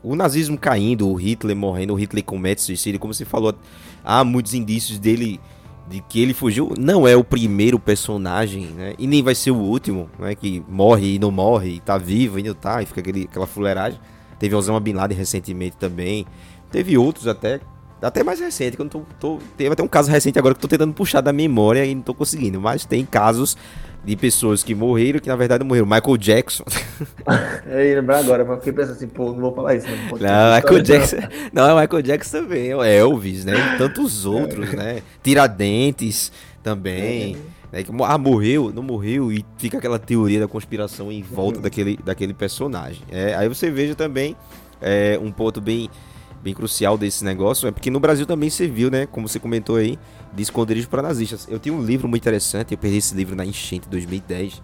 [0.02, 3.54] O nazismo caindo, o Hitler morrendo, o Hitler comete suicídio, como você falou,
[4.02, 5.38] há muitos indícios dele
[5.90, 6.72] de que ele fugiu.
[6.78, 8.94] Não é o primeiro personagem, né?
[8.96, 10.34] E nem vai ser o último, né?
[10.36, 13.46] Que morre e não morre, e tá vivo e não tá, e fica aquele, aquela
[13.46, 13.98] fuleiragem.
[14.38, 16.24] Teve Osama Bin Laden recentemente também.
[16.70, 17.60] Teve outros até.
[18.00, 20.58] Até mais recente, que eu não tô, tô, Teve até um caso recente agora que
[20.58, 22.58] eu tô tentando puxar da memória e não tô conseguindo.
[22.58, 23.58] Mas tem casos
[24.04, 25.86] de pessoas que morreram que na verdade não morreram.
[25.86, 26.64] Michael Jackson.
[27.66, 29.86] Eu ia lembrar agora, mas fiquei pensando assim, pô, não vou falar isso.
[29.88, 31.16] Não, não Michael Jackson.
[31.52, 32.72] Não, é Michael Jackson também.
[32.72, 33.54] É Elvis, né?
[33.54, 35.02] E tantos outros, né?
[35.22, 36.32] Tiradentes
[36.62, 37.36] também.
[37.56, 37.60] É.
[37.72, 41.62] Né, ah, morreu, não morreu, e fica aquela teoria da conspiração em volta uhum.
[41.62, 43.02] daquele, daquele personagem.
[43.10, 44.36] É, aí você veja também
[44.80, 45.88] é, um ponto bem,
[46.42, 49.76] bem crucial desse negócio, é porque no Brasil também você viu, né, como você comentou
[49.76, 49.98] aí,
[50.32, 51.46] de esconderijo para nazistas.
[51.48, 54.62] Eu tenho um livro muito interessante, eu perdi esse livro na enchente 2010,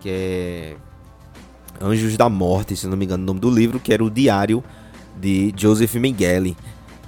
[0.00, 0.76] que é
[1.80, 4.62] Anjos da Morte, se não me engano o nome do livro, que era o diário
[5.20, 6.56] de Joseph Mengele.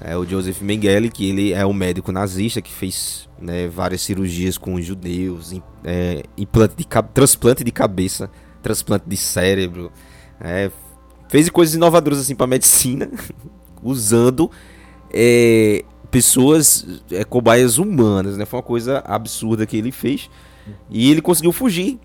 [0.03, 4.57] É o Joseph Mengele, que ele é um médico nazista que fez né, várias cirurgias
[4.57, 5.53] com judeus,
[5.85, 8.31] é, implante de, transplante de cabeça,
[8.62, 9.91] transplante de cérebro,
[10.41, 10.71] é,
[11.29, 13.11] fez coisas inovadoras assim para medicina,
[13.83, 14.51] usando
[15.12, 18.45] é, pessoas, é, cobaias humanas, né?
[18.45, 20.31] Foi uma coisa absurda que ele fez
[20.89, 21.99] e ele conseguiu fugir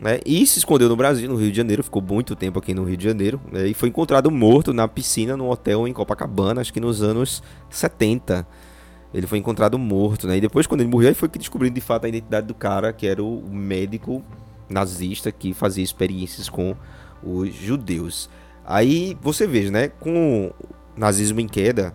[0.00, 0.18] né?
[0.24, 2.96] E se escondeu no Brasil, no Rio de Janeiro, ficou muito tempo aqui no Rio
[2.96, 3.66] de Janeiro, né?
[3.66, 8.46] e foi encontrado morto na piscina num hotel em Copacabana, acho que nos anos 70.
[9.12, 10.38] Ele foi encontrado morto, né?
[10.38, 12.92] E depois, quando ele morreu, aí foi que descobriram de fato a identidade do cara,
[12.92, 14.22] que era o médico
[14.68, 16.74] nazista que fazia experiências com
[17.22, 18.30] os judeus.
[18.64, 20.52] Aí você veja, né, com
[20.96, 21.94] nazismo em queda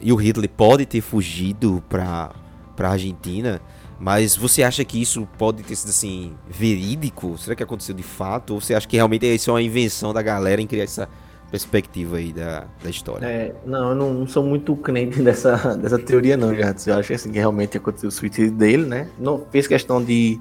[0.00, 2.30] e o Hitler pode ter fugido para
[2.76, 3.60] para Argentina,
[3.98, 7.38] mas você acha que isso pode ter sido assim verídico?
[7.38, 8.52] Será que aconteceu de fato?
[8.52, 11.08] Ou você acha que realmente isso é uma invenção da galera em criar essa
[11.50, 13.26] perspectiva aí da, da história?
[13.26, 16.74] É, não, eu não, sou muito crente dessa, dessa teoria não, já.
[16.86, 19.08] Eu acho assim, que realmente aconteceu o suicídio dele, né?
[19.18, 20.38] Não fez questão de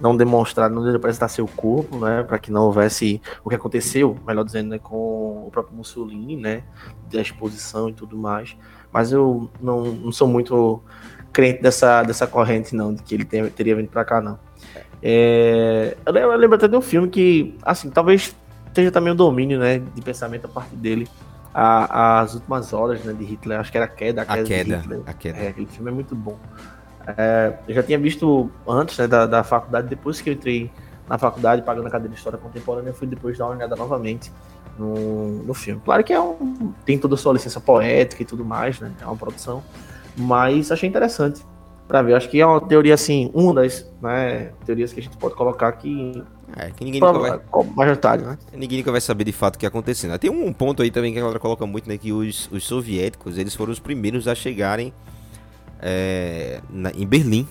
[0.00, 4.44] não demonstrar, não apresentar seu corpo, né, para que não houvesse o que aconteceu, melhor
[4.44, 6.62] dizendo, né, com o próprio Mussolini, né,
[7.10, 8.56] da exposição e tudo mais.
[8.92, 10.82] Mas eu não, não sou muito
[11.32, 14.38] crente dessa, dessa corrente, não, de que ele ter, teria vindo para cá, não.
[15.02, 18.34] É, eu, lembro, eu, lembro, até de um filme que, assim, talvez
[18.66, 21.08] esteja também o domínio, né, de pensamento a partir dele,
[21.54, 24.44] a, as últimas horas, né, de Hitler, acho que era a queda, a queda, a
[24.44, 25.38] queda, a queda.
[25.38, 26.38] É, aquele filme é muito bom.
[27.06, 30.70] É, eu já tinha visto antes né, da, da faculdade, depois que eu entrei
[31.08, 34.32] na faculdade, pagando a cadeira de História Contemporânea, eu fui depois dar uma olhada novamente
[34.78, 35.80] no, no filme.
[35.84, 38.92] Claro que é um, tem toda a sua licença poética e tudo mais, né?
[39.00, 39.62] É uma produção,
[40.16, 41.44] mas achei interessante
[41.86, 42.14] para ver.
[42.14, 45.68] Acho que é uma teoria, assim, uma das né, teorias que a gente pode colocar
[45.68, 46.22] aqui.
[46.56, 47.40] É, que ninguém nunca vai.
[47.74, 48.38] Majoritário, né?
[48.52, 50.16] Ninguém nunca vai saber de fato o que aconteceu.
[50.18, 51.96] Tem um ponto aí também que a galera coloca muito, né?
[51.96, 54.92] Que os, os soviéticos, eles foram os primeiros a chegarem
[55.80, 57.46] é, na, em Berlim.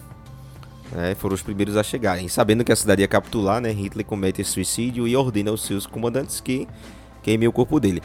[0.96, 2.28] É, foram os primeiros a chegarem.
[2.28, 6.40] Sabendo que a cidade ia capitular, né, Hitler comete suicídio e ordena aos seus comandantes
[6.40, 6.68] que
[7.24, 8.02] queimem o corpo dele.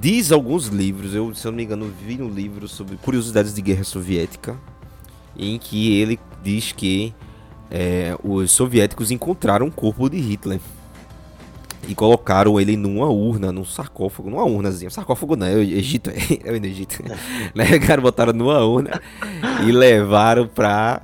[0.00, 3.62] Diz alguns livros, eu se eu não me engano vi um livro sobre curiosidades de
[3.62, 4.56] guerra soviética,
[5.38, 7.14] em que ele diz que
[7.70, 10.60] é, os soviéticos encontraram o corpo de Hitler
[11.88, 14.90] e colocaram ele numa urna, num sarcófago, numa urnazinha.
[14.90, 16.10] Sarcófago não, é o Egito,
[16.44, 17.02] é, o Egito.
[17.54, 17.78] né?
[17.78, 19.00] Cara, botaram numa urna
[19.66, 21.02] e levaram pra,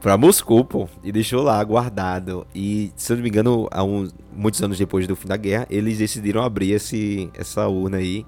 [0.00, 2.46] pra Moscou, pô, e deixou lá guardado.
[2.54, 5.66] E, se eu não me engano, há uns, muitos anos depois do fim da guerra,
[5.70, 8.24] eles decidiram abrir esse, essa urna aí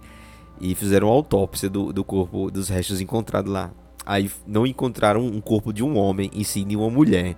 [0.60, 3.70] e fizeram uma autópsia do, do corpo, dos restos encontrados lá.
[4.06, 7.36] Aí não encontraram um corpo de um homem, e sim de uma mulher.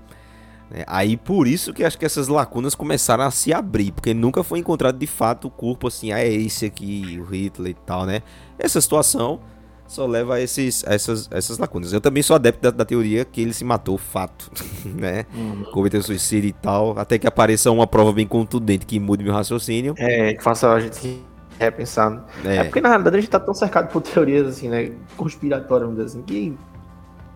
[0.71, 4.43] É, aí por isso que acho que essas lacunas começaram a se abrir, porque nunca
[4.43, 8.05] foi encontrado de fato o corpo assim, ah, é esse aqui, o Hitler e tal,
[8.05, 8.23] né?
[8.59, 9.41] Essa situação
[9.87, 11.93] só leva a, esses, a essas, essas lacunas.
[11.93, 14.51] Eu também sou adepto da, da teoria que ele se matou, fato,
[14.85, 15.25] né?
[15.33, 15.65] Hum.
[15.73, 19.95] Cometeu suicídio e tal, até que apareça uma prova bem contundente que mude meu raciocínio.
[19.97, 21.23] É, que faça a gente
[21.61, 22.27] repensar.
[22.45, 22.57] É.
[22.57, 24.91] é porque na realidade a gente tá tão cercado por teorias assim, né?
[25.17, 26.59] Conspiratórias, assim, que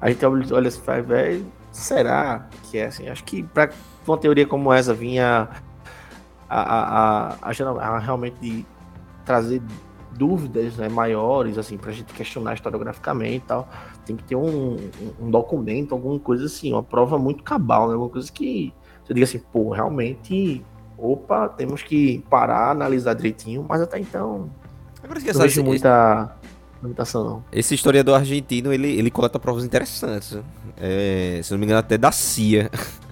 [0.00, 3.08] a gente olha assim, faz, velho será que é assim?
[3.08, 3.70] Acho que para
[4.06, 5.48] uma teoria como essa vinha
[6.48, 8.66] a, a, a, a, realmente
[9.24, 9.62] trazer
[10.12, 13.68] dúvidas né, maiores, assim, para a gente questionar historiograficamente e tal,
[14.04, 14.76] tem que ter um,
[15.20, 17.94] um, documento, alguma coisa assim, uma prova muito cabal, né?
[17.94, 20.64] Alguma coisa que você diga assim, pô, realmente,
[20.98, 24.50] opa, temos que parar, analisar direitinho, mas até então.
[25.02, 26.36] Agora, não vejo muita
[26.82, 27.44] limitação, não.
[27.52, 30.38] Esse historiador argentino, ele, ele coleta provas interessantes.
[30.80, 32.70] É, se não me engano, até da CIA.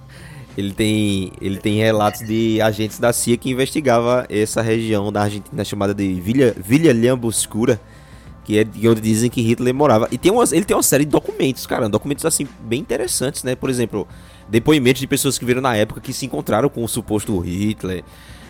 [0.57, 5.65] Ele tem, ele tem relatos de agentes da CIA que investigava essa região da Argentina
[5.65, 6.93] chamada de Villa, Villa
[8.43, 10.09] que é de onde dizem que Hitler morava.
[10.11, 13.55] E tem umas, ele tem uma série de documentos, cara, documentos assim bem interessantes, né?
[13.55, 14.09] Por exemplo,
[14.49, 18.03] depoimentos de pessoas que viram na época que se encontraram com o suposto Hitler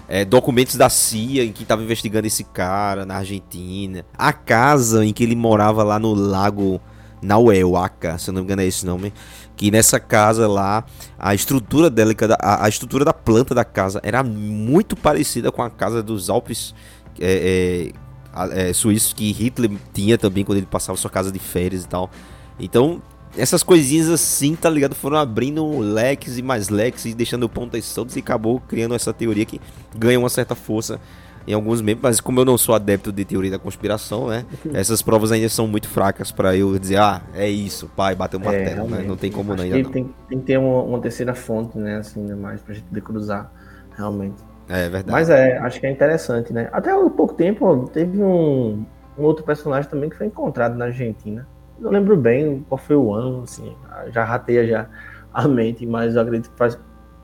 [0.09, 5.13] é, documentos da CIA em que estava investigando esse cara na Argentina, a casa em
[5.13, 6.81] que ele morava lá no lago
[7.23, 9.13] Nauehuaca, se eu não me engano é esse nome,
[9.57, 10.85] que nessa casa lá,
[11.19, 15.71] a estrutura dela, a, a estrutura da planta da casa era muito parecida com a
[15.71, 16.75] casa dos Alpes
[17.21, 17.93] é,
[18.35, 21.89] é, é, suíços que Hitler tinha também quando ele passava sua casa de férias e
[21.89, 22.11] tal.
[22.59, 23.03] Então
[23.37, 24.95] essas coisinhas assim, tá ligado?
[24.95, 29.45] Foram abrindo leques e mais leques e deixando pontas soltas e acabou criando essa teoria
[29.45, 29.61] que
[29.97, 31.01] ganha uma certa força
[31.49, 34.45] em alguns membros, mas como eu não sou adepto de teoria da conspiração, né?
[34.75, 38.43] Essas provas ainda são muito fracas para eu dizer, ah, é isso, pai, bateu o
[38.43, 39.05] é, martelo, é, né?
[39.07, 39.91] Não tem como não, ainda não.
[39.91, 41.97] Tem, tem que ter uma, uma, terceira fonte, né?
[41.97, 42.35] Assim, né?
[42.35, 43.51] mais pra gente poder cruzar,
[43.97, 44.37] realmente.
[44.69, 45.11] É verdade.
[45.11, 46.69] Mas é, acho que é interessante, né?
[46.73, 48.85] Até há pouco tempo teve um,
[49.19, 51.47] um outro personagem também que foi encontrado na Argentina
[51.79, 53.75] não lembro bem qual foi o ano, assim,
[54.09, 54.89] já rateia já
[55.33, 56.79] a mente, mas eu acredito que faz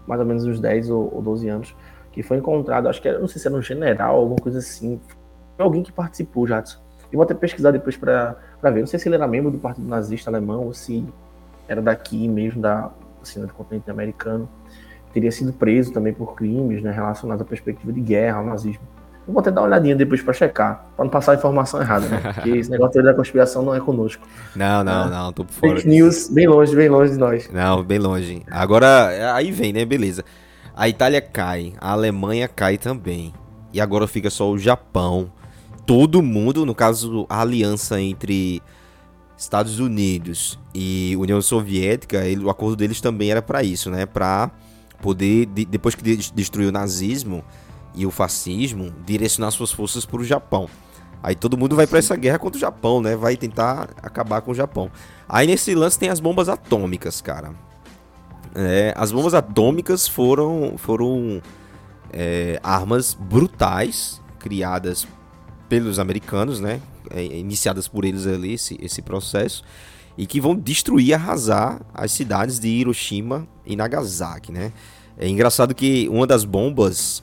[0.06, 1.76] mais ou menos uns 10 ou, 12 anos
[2.14, 5.00] que foi encontrado, acho que era, não sei se era um general, alguma coisa assim,
[5.56, 6.78] foi alguém que participou, Jadson.
[7.12, 9.88] E vou até pesquisar depois para ver, não sei se ele era membro do Partido
[9.88, 11.04] Nazista Alemão ou se
[11.66, 12.90] era daqui mesmo, da,
[13.20, 14.48] assim, do continente americano.
[15.12, 18.82] Teria sido preso também por crimes né, relacionados à perspectiva de guerra, ao nazismo.
[19.26, 22.06] Eu vou até dar uma olhadinha depois para checar, para não passar a informação errada,
[22.06, 22.20] né?
[22.34, 24.24] Porque esse negócio da conspiração não é conosco.
[24.54, 25.10] Não, não, é.
[25.10, 25.76] não, tô por fora.
[25.76, 27.50] Fake news, bem longe, bem longe de nós.
[27.50, 28.42] Não, bem longe.
[28.50, 29.84] Agora, aí vem, né?
[29.84, 30.24] Beleza.
[30.76, 33.32] A Itália cai, a Alemanha cai também.
[33.72, 35.30] E agora fica só o Japão.
[35.86, 38.60] Todo mundo, no caso, a aliança entre
[39.36, 44.04] Estados Unidos e União Soviética, ele, o acordo deles também era para isso, né?
[44.06, 44.50] Para
[45.00, 47.44] poder, de, depois que destruiu o nazismo
[47.94, 50.68] e o fascismo, direcionar suas forças para o Japão.
[51.22, 53.16] Aí todo mundo vai para essa guerra contra o Japão, né?
[53.16, 54.90] Vai tentar acabar com o Japão.
[55.28, 57.52] Aí nesse lance tem as bombas atômicas, cara.
[58.54, 61.42] É, as bombas atômicas foram, foram
[62.12, 65.06] é, armas brutais criadas
[65.68, 66.80] pelos americanos, né?
[67.10, 69.62] É, iniciadas por eles ali esse, esse processo
[70.16, 74.72] e que vão destruir, arrasar as cidades de Hiroshima e Nagasaki, né?
[75.18, 77.22] É engraçado que uma das bombas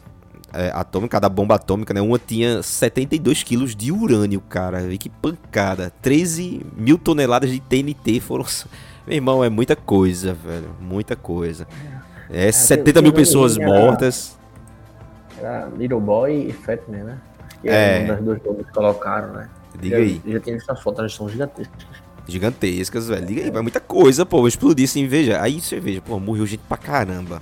[0.53, 2.01] é, atômica, da bomba atômica, né?
[2.01, 4.91] Uma tinha 72 quilos de urânio, cara.
[4.93, 5.91] E que pancada.
[6.01, 8.45] 13 mil toneladas de TNT foram.
[9.05, 10.75] Meu irmão, é muita coisa, velho.
[10.79, 11.67] Muita coisa.
[12.29, 14.37] É, é 70 mil pessoas era, mortas.
[15.37, 17.17] Era Little Boy e Fat Man, né?
[17.61, 18.05] Que é.
[18.05, 19.49] uma das duas bombas que colocaram, né?
[19.79, 20.21] Diga já, aí.
[20.25, 21.87] Já tem essas fotos, elas são gigantescas.
[22.27, 23.25] Gigantescas, velho.
[23.25, 24.47] Diga aí, vai muita coisa, pô.
[24.47, 25.41] Explodir assim, veja.
[25.41, 27.41] Aí você veja, pô, morreu gente pra caramba.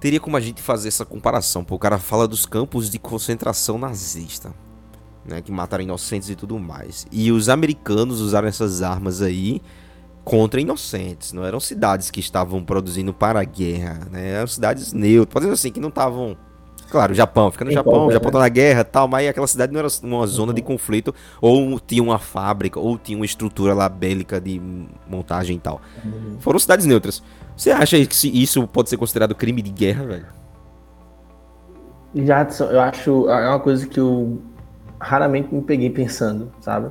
[0.00, 1.74] Teria como a gente fazer essa comparação, pô.
[1.74, 4.52] O cara fala dos campos de concentração nazista
[5.26, 7.06] né, que mataram inocentes e tudo mais.
[7.10, 9.60] E os americanos usaram essas armas aí
[10.26, 14.32] contra inocentes, não eram cidades que estavam produzindo para a guerra, né?
[14.32, 16.36] Eram cidades neutras, podemos assim, que não estavam
[16.90, 19.72] Claro, o Japão, fica no Japão, o Japão tá na guerra tal, mas aquela cidade
[19.72, 23.88] não era uma zona de conflito, ou tinha uma fábrica, ou tinha uma estrutura lá
[23.88, 24.60] bélica de
[25.08, 25.80] montagem e tal.
[26.04, 26.36] Uhum.
[26.40, 27.22] Foram cidades neutras.
[27.56, 30.26] Você acha que isso pode ser considerado crime de guerra, velho?
[32.14, 33.28] Jadson, eu acho.
[33.28, 34.40] É uma coisa que eu
[35.00, 36.90] raramente me peguei pensando, sabe?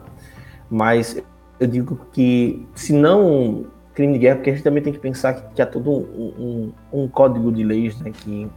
[0.70, 1.22] Mas
[1.60, 5.34] eu digo que, se não crime de guerra, porque a gente também tem que pensar
[5.34, 8.48] que, que há todo um, um, um, código de leis né, que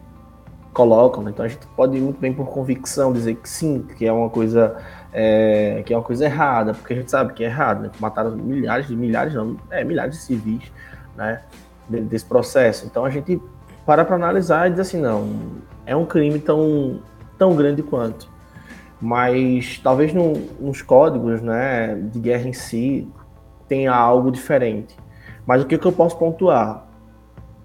[0.72, 1.30] colocam, né?
[1.30, 4.76] então a gente pode muito bem por convicção dizer que sim, que é uma coisa
[5.12, 7.90] é, que é uma coisa errada, porque a gente sabe que é errado, né?
[8.00, 10.70] mataram milhares milhares, não, é milhares de civis,
[11.16, 11.40] né,
[11.88, 12.86] desse processo.
[12.86, 13.40] Então a gente
[13.86, 15.28] para para analisar e diz assim, não,
[15.86, 17.00] é um crime tão
[17.38, 18.28] tão grande quanto
[19.00, 23.08] mas talvez no, nos códigos né, de guerra em si
[23.68, 24.96] tenha algo diferente.
[25.46, 26.86] Mas o que, que eu posso pontuar?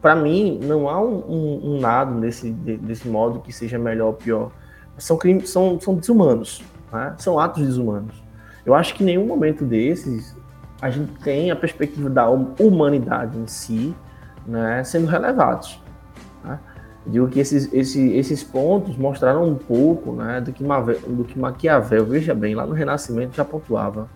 [0.02, 4.14] Para mim, não há um, um, um nada desse, desse modo que seja melhor ou
[4.14, 4.52] pior.
[4.98, 6.62] São crimes, são, são desumanos,
[6.92, 7.16] né?
[7.18, 8.22] são atos desumanos.
[8.66, 10.36] Eu acho que em nenhum momento desses
[10.82, 13.96] a gente tem a perspectiva da humanidade em si
[14.46, 15.82] né, sendo relevados.
[16.44, 16.60] Né?
[17.06, 21.38] Digo que esses, esses, esses pontos mostraram um pouco né, do, que Maquiavel, do que
[21.38, 24.10] Maquiavel, veja bem, lá no Renascimento já pontuava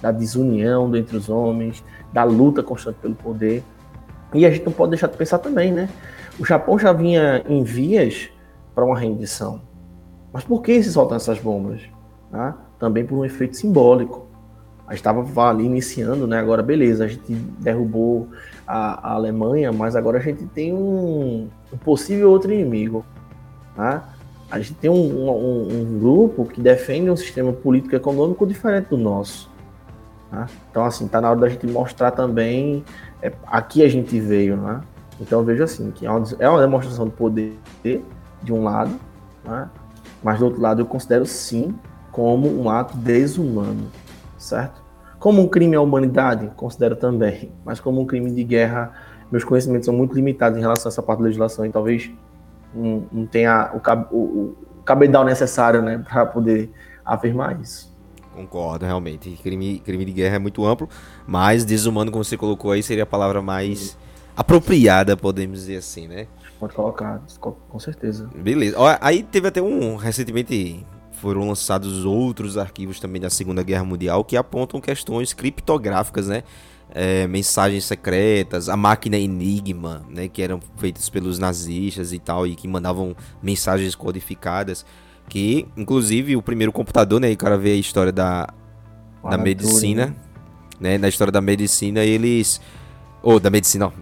[0.00, 3.62] da desunião entre os homens, da luta constante pelo poder.
[4.32, 5.88] E a gente não pode deixar de pensar também, né?
[6.38, 8.30] O Japão já vinha em vias
[8.74, 9.60] para uma rendição.
[10.32, 11.82] Mas por que se soltam essas bombas?
[12.30, 12.54] Né?
[12.78, 14.29] Também por um efeito simbólico.
[14.90, 16.40] A gente estava ali iniciando, né?
[16.40, 18.26] Agora, beleza, a gente derrubou
[18.66, 23.04] a, a Alemanha, mas agora a gente tem um, um possível outro inimigo.
[23.76, 24.08] Tá?
[24.50, 28.98] A gente tem um, um, um, grupo que defende um sistema político econômico diferente do
[28.98, 29.48] nosso.
[30.28, 30.48] Tá?
[30.68, 32.84] Então, assim, tá na hora da gente mostrar também
[33.22, 34.80] é, aqui a gente veio, né?
[35.20, 37.56] Então vejo assim, que é uma, é uma demonstração de poder
[38.42, 38.98] de um lado,
[39.44, 39.68] né?
[40.20, 41.74] mas do outro lado eu considero sim
[42.10, 43.86] como um ato desumano,
[44.40, 44.82] certo?
[45.18, 48.92] Como um crime à humanidade, considero também, mas como um crime de guerra,
[49.30, 52.10] meus conhecimentos são muito limitados em relação a essa parte da legislação e talvez
[52.74, 56.70] não, não tenha o, o, o cabedal necessário né, para poder
[57.04, 57.90] afirmar isso.
[58.34, 59.30] Concordo, realmente.
[59.42, 60.88] Crime, crime de guerra é muito amplo,
[61.26, 63.98] mas desumano, como você colocou aí, seria a palavra mais
[64.34, 66.26] apropriada, podemos dizer assim, né?
[66.58, 68.30] Pode colocar, com certeza.
[68.34, 68.76] Beleza.
[69.00, 70.86] Aí teve até um recentemente
[71.20, 76.42] foram lançados outros arquivos também da Segunda Guerra Mundial que apontam questões criptográficas, né?
[76.92, 82.56] É, mensagens secretas, a máquina Enigma, né, que eram feitas pelos nazistas e tal, e
[82.56, 84.84] que mandavam mensagens codificadas,
[85.28, 88.48] que, inclusive, o primeiro computador, né, e o cara vê a história da,
[89.22, 90.16] da medicina,
[90.80, 92.60] né, na história da medicina, eles...
[93.22, 93.92] Ou, oh, da medicina, não.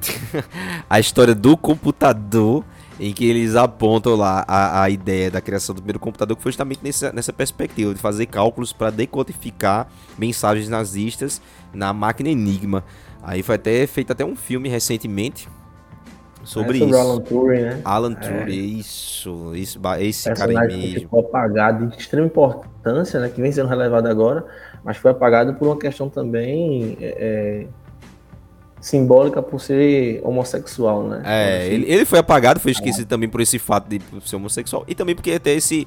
[0.88, 2.64] a história do computador
[2.98, 6.52] em que eles apontam lá a, a ideia da criação do primeiro computador, que foi
[6.52, 9.88] justamente nessa, nessa perspectiva, de fazer cálculos para decodificar
[10.18, 11.40] mensagens nazistas
[11.72, 12.84] na máquina Enigma.
[13.22, 15.48] Aí foi até feito até um filme recentemente
[16.42, 16.96] sobre, é sobre isso.
[16.96, 17.80] Alan Turing, né?
[17.84, 18.14] Alan é.
[18.14, 21.00] Turing, isso, isso, esse cara aí mesmo.
[21.00, 23.28] ficou apagado de extrema importância, né?
[23.28, 24.44] Que vem sendo relevado agora,
[24.82, 27.66] mas foi apagado por uma questão também é, é
[28.80, 31.22] simbólica por ser homossexual, né?
[31.24, 33.08] É, ele, ele foi apagado, foi esquecido é.
[33.08, 35.86] também por esse fato de ser homossexual e também porque até esse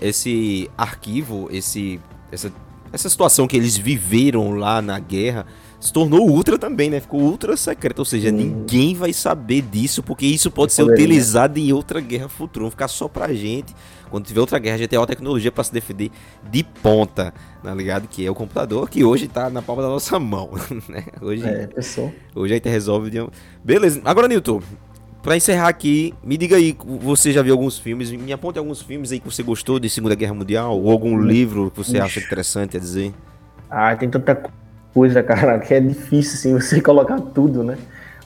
[0.00, 2.00] esse arquivo, esse
[2.32, 2.52] essa,
[2.92, 5.46] essa situação que eles viveram lá na guerra
[5.80, 7.00] se tornou ultra também, né?
[7.00, 8.32] Ficou ultra secreto, ou seja, hum.
[8.32, 11.06] ninguém vai saber disso, porque isso pode ser poderia.
[11.06, 13.74] utilizado em outra guerra futura, não ficar só pra gente.
[14.10, 16.10] Quando tiver outra guerra, a gente tem outra tecnologia para se defender
[16.50, 18.06] de ponta, tá ligado?
[18.08, 20.50] Que é o computador, que hoje tá na palma da nossa mão,
[20.86, 21.04] né?
[21.22, 22.12] Hoje, é, pessoal.
[22.34, 23.26] hoje a gente resolve de...
[23.64, 24.60] Beleza, agora, Newton,
[25.22, 29.12] Pra encerrar aqui, me diga aí, você já viu alguns filmes, me aponte alguns filmes
[29.12, 32.78] aí que você gostou de Segunda Guerra Mundial, ou algum livro que você acha interessante
[32.78, 33.12] a dizer?
[33.68, 34.34] Ah, tem tanta
[34.92, 37.78] coisa, cara, que é difícil, assim, você colocar tudo, né?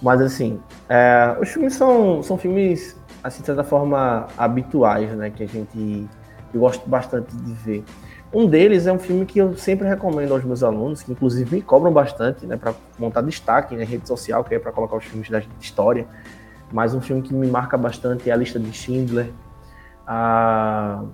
[0.03, 5.31] Mas, assim, é, os filmes são, são filmes, assim, de certa forma, habituais, né?
[5.31, 6.09] Que a gente,
[6.53, 7.85] eu gosto bastante de ver.
[8.33, 11.63] Um deles é um filme que eu sempre recomendo aos meus alunos, que inclusive me
[11.63, 12.57] cobram bastante, né?
[12.57, 16.07] Para montar destaque na rede social, que é para colocar os filmes da história
[16.75, 19.31] mas um filme que me marca bastante é A Lista de Schindler.
[20.05, 21.05] Ah,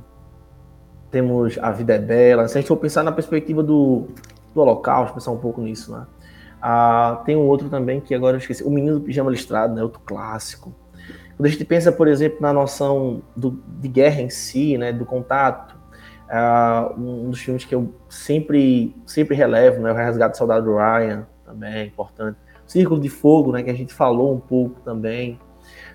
[1.10, 2.48] temos A Vida é Bela.
[2.48, 4.08] Se a gente for pensar na perspectiva do,
[4.54, 6.06] do Holocausto, pensar um pouco nisso, né?
[6.60, 9.82] Ah, tem um outro também que agora eu esqueci, O Menino do Pijama Listrado, né?
[9.82, 10.74] Outro clássico.
[11.36, 14.92] Quando a gente pensa, por exemplo, na noção do, de guerra em si, né?
[14.92, 15.74] Do contato,
[16.28, 19.90] ah, um dos filmes que eu sempre, sempre relevo, né?
[19.90, 22.38] O Resgate do Soldado Ryan, também é importante.
[22.66, 23.62] Círculo de Fogo, né?
[23.62, 25.38] Que a gente falou um pouco também.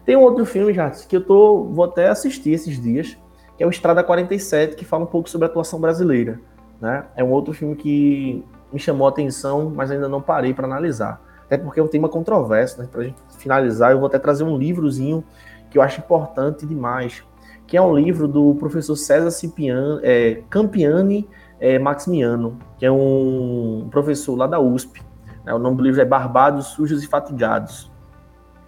[0.03, 3.17] Tem um outro filme, já que eu tô, vou até assistir esses dias,
[3.57, 6.39] que é o Estrada 47, que fala um pouco sobre a atuação brasileira.
[6.85, 7.03] Né?
[7.15, 11.19] É um outro filme que me chamou a atenção, mas ainda não parei para analisar.
[11.47, 12.87] Até porque é um tema controverso, né?
[12.91, 15.23] Para gente finalizar, eu vou até trazer um livrozinho
[15.71, 17.23] que eu acho importante demais,
[17.65, 21.27] que é um livro do professor César Cipian, é, Campiani
[21.59, 25.01] é, Maximiano, que é um professor lá da USP.
[25.43, 25.55] Né?
[25.55, 27.91] O nome do livro é Barbados, Sujos e Fatigados.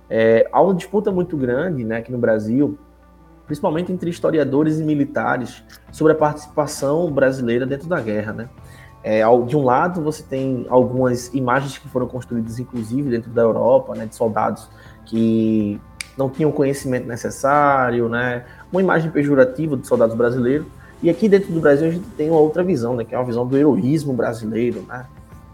[0.09, 2.79] É, há uma disputa muito grande né, aqui no Brasil,
[3.47, 8.33] principalmente entre historiadores e militares, sobre a participação brasileira dentro da guerra.
[8.33, 8.49] Né?
[9.03, 13.95] É, de um lado, você tem algumas imagens que foram construídas, inclusive, dentro da Europa,
[13.95, 14.69] né, de soldados
[15.05, 15.81] que
[16.17, 20.67] não tinham o conhecimento necessário, né, uma imagem pejorativa de soldados brasileiros.
[21.01, 23.25] E aqui dentro do Brasil a gente tem uma outra visão, né, que é uma
[23.25, 25.05] visão do heroísmo brasileiro, né,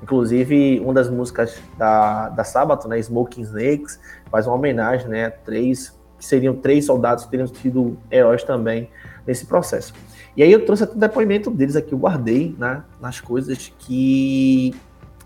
[0.03, 3.97] Inclusive, uma das músicas da, da Sábado, né, Smoking Snakes,
[4.29, 8.89] faz uma homenagem né, a três, que seriam três soldados que teriam sido heróis também
[9.27, 9.93] nesse processo.
[10.35, 14.73] E aí eu trouxe até o depoimento deles aqui, eu guardei né, nas coisas que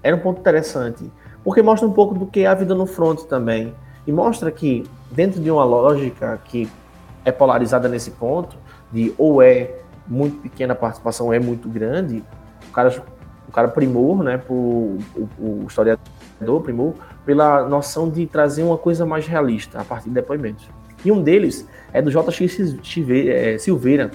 [0.01, 1.09] era um ponto interessante,
[1.43, 3.73] porque mostra um pouco do que é a vida no front também,
[4.05, 6.67] e mostra que dentro de uma lógica que
[7.23, 8.57] é polarizada nesse ponto,
[8.91, 9.75] de ou é
[10.07, 12.23] muito pequena a participação ou é muito grande,
[12.67, 12.89] o cara
[13.47, 16.95] o cara primor, né, por, o, o historiador primor,
[17.25, 20.67] pela noção de trazer uma coisa mais realista a partir de depoimentos.
[21.03, 22.77] E um deles é do J.X.
[23.27, 24.11] É, Silveira,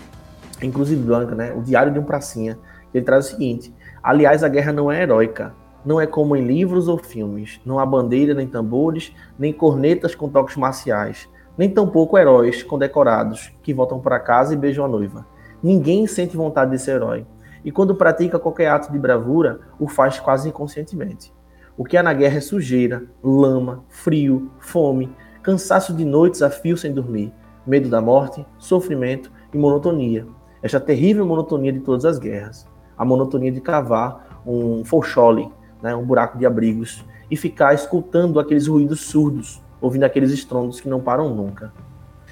[0.62, 2.58] inclusive Blanca, né, o Diário de um Pracinha.
[2.92, 5.54] Ele traz o seguinte: aliás, a guerra não é heróica,
[5.84, 10.28] não é como em livros ou filmes, não há bandeira, nem tambores, nem cornetas com
[10.28, 15.26] toques marciais, nem tampouco heróis condecorados que voltam para casa e beijam a noiva.
[15.62, 17.24] Ninguém sente vontade de ser herói
[17.64, 21.32] e quando pratica qualquer ato de bravura, o faz quase inconscientemente.
[21.76, 25.10] O que há na guerra é sujeira, lama, frio, fome,
[25.42, 27.32] cansaço de noites a fio sem dormir,
[27.66, 30.26] medo da morte, sofrimento e monotonia.
[30.62, 32.66] Esta terrível monotonia de todas as guerras.
[32.96, 35.50] A monotonia de cavar um folchole,
[35.82, 40.88] né, um buraco de abrigos, e ficar escutando aqueles ruídos surdos, ouvindo aqueles estrondos que
[40.88, 41.72] não param nunca.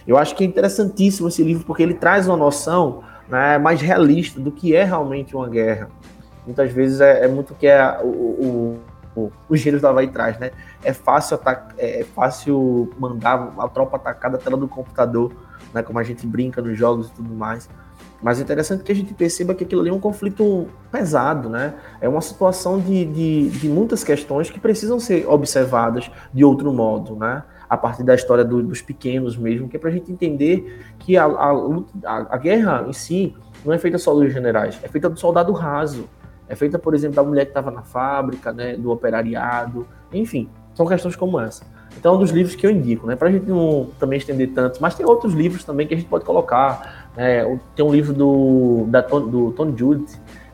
[0.07, 4.41] Eu acho que é interessantíssimo esse livro porque ele traz uma noção né, mais realista
[4.41, 5.89] do que é realmente uma guerra.
[6.45, 8.79] Muitas vezes é, é muito que é o, o,
[9.17, 10.51] o, o gênero vai traz, né?
[10.83, 15.33] É fácil, ataca, é, é fácil mandar a tropa atacar da tela do computador,
[15.75, 15.83] né?
[15.83, 17.69] Como a gente brinca nos jogos e tudo mais.
[18.23, 21.75] Mas é interessante que a gente perceba que aquilo ali é um conflito pesado, né?
[22.01, 27.17] É uma situação de, de, de muitas questões que precisam ser observadas de outro modo,
[27.17, 27.43] né?
[27.71, 31.17] a partir da história do, dos pequenos mesmo, que é para a gente entender que
[31.17, 31.53] a, a,
[32.05, 33.33] a, a, guerra em si
[33.65, 36.09] não é feita só dos generais, é feita do soldado raso,
[36.49, 40.87] é feita, por exemplo, da mulher que estava na fábrica, né, do operariado, enfim, são
[40.87, 41.65] questões como essa.
[41.97, 44.51] Então, é um dos livros que eu indico, né, para a gente não também estender
[44.55, 47.11] tanto, mas tem outros livros também que a gente pode colocar.
[47.17, 47.45] Né,
[47.75, 50.05] tem um livro do, da, do Tony Judd,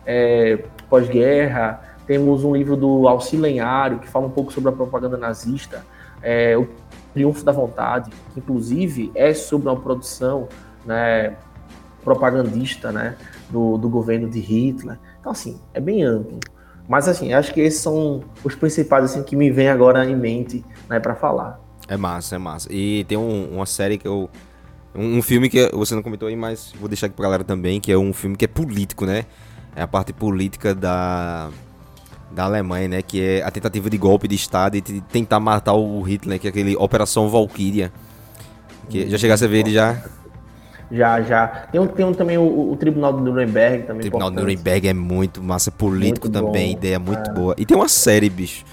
[0.05, 5.17] é, pós-guerra, temos um livro do Alci Lenhário, que fala um pouco sobre a propaganda
[5.17, 5.85] nazista.
[6.23, 6.67] É, o
[7.12, 10.49] Triunfo da Vontade, que inclusive é sobre uma produção
[10.85, 11.37] né,
[12.05, 13.17] propagandista né,
[13.51, 14.99] do, do governo de Hitler.
[15.19, 16.39] Então, assim, é bem amplo.
[16.89, 20.64] Mas assim, acho que esses são os principais assim que me vem agora em mente,
[20.89, 21.61] né, para falar.
[21.89, 22.68] É massa, é massa.
[22.72, 24.30] E tem um, uma série que eu
[24.95, 27.80] um, um, filme que você não comentou aí, mas vou deixar aqui pra galera também,
[27.80, 29.26] que é um filme que é político, né?
[29.74, 31.51] É a parte política da
[32.30, 35.74] da Alemanha, né, que é a tentativa de golpe de estado e de tentar matar
[35.74, 37.93] o Hitler, que é aquele Operação Valkyria.
[38.91, 40.03] Que já chegasse a ver ele já?
[40.91, 41.47] Já, já.
[41.49, 43.99] Tem, um, tem um, também o, o, Tribunal do Nuremberg também.
[43.99, 46.78] O Tribunal do Nuremberg é muito massa, político muito também, bom.
[46.78, 47.32] ideia muito é.
[47.32, 47.55] boa.
[47.59, 48.64] E tem uma série, bicho.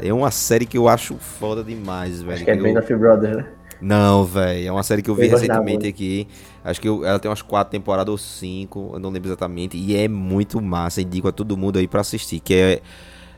[0.00, 0.08] É.
[0.08, 0.14] é.
[0.14, 2.34] uma série que eu acho foda demais, velho.
[2.34, 2.62] Acho que é eu...
[2.62, 3.46] Band of Brothers, né?
[3.80, 4.68] Não, velho.
[4.68, 6.28] É uma série que eu vi eu recentemente aqui.
[6.64, 9.76] Acho que eu, ela tem umas quatro temporadas ou cinco, eu não lembro exatamente.
[9.76, 11.02] E é muito massa.
[11.02, 12.38] Indico a todo mundo aí pra assistir.
[12.40, 12.80] Que é,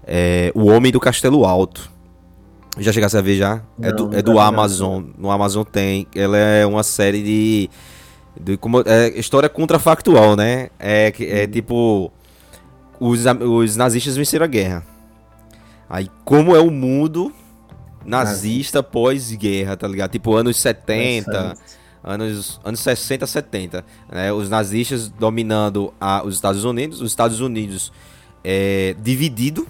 [0.06, 1.90] é O Homem do Castelo Alto.
[2.78, 3.62] Já chegasse a ver já?
[3.80, 5.04] É não, é do, é do Amazon.
[5.16, 6.06] No Amazon tem.
[6.14, 7.70] Ela é uma série de
[8.38, 10.70] do, como, é, história contrafactual, né?
[10.78, 11.50] É, é uhum.
[11.50, 12.12] tipo.
[13.00, 14.84] Os, os nazistas venceram a guerra.
[15.88, 17.32] Aí, como é o mundo
[18.04, 20.10] nazista pós-guerra, tá ligado?
[20.10, 21.54] Tipo, anos 70,
[22.02, 23.84] anos, anos 60, 70.
[24.10, 24.32] Né?
[24.32, 27.92] Os nazistas dominando a, os Estados Unidos, os Estados Unidos
[28.42, 29.66] é, dividido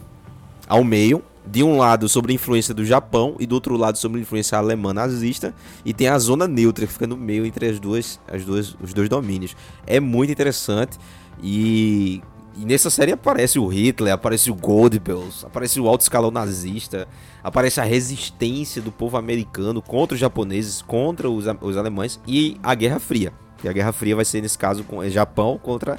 [0.69, 4.19] ao meio de um lado sobre a influência do Japão e do outro lado sobre
[4.19, 7.79] a influência alemã nazista e tem a zona neutra que fica no meio entre as
[7.79, 9.55] duas, as duas, os dois domínios.
[9.87, 10.99] É muito interessante
[11.43, 12.23] e,
[12.57, 17.07] e nessa série aparece o Hitler, aparece o Goebbels, aparece o alto escalão nazista,
[17.43, 22.75] aparece a resistência do povo americano contra os japoneses, contra os, os alemães e a
[22.75, 23.33] Guerra Fria.
[23.63, 25.99] E a Guerra Fria vai ser nesse caso com o Japão contra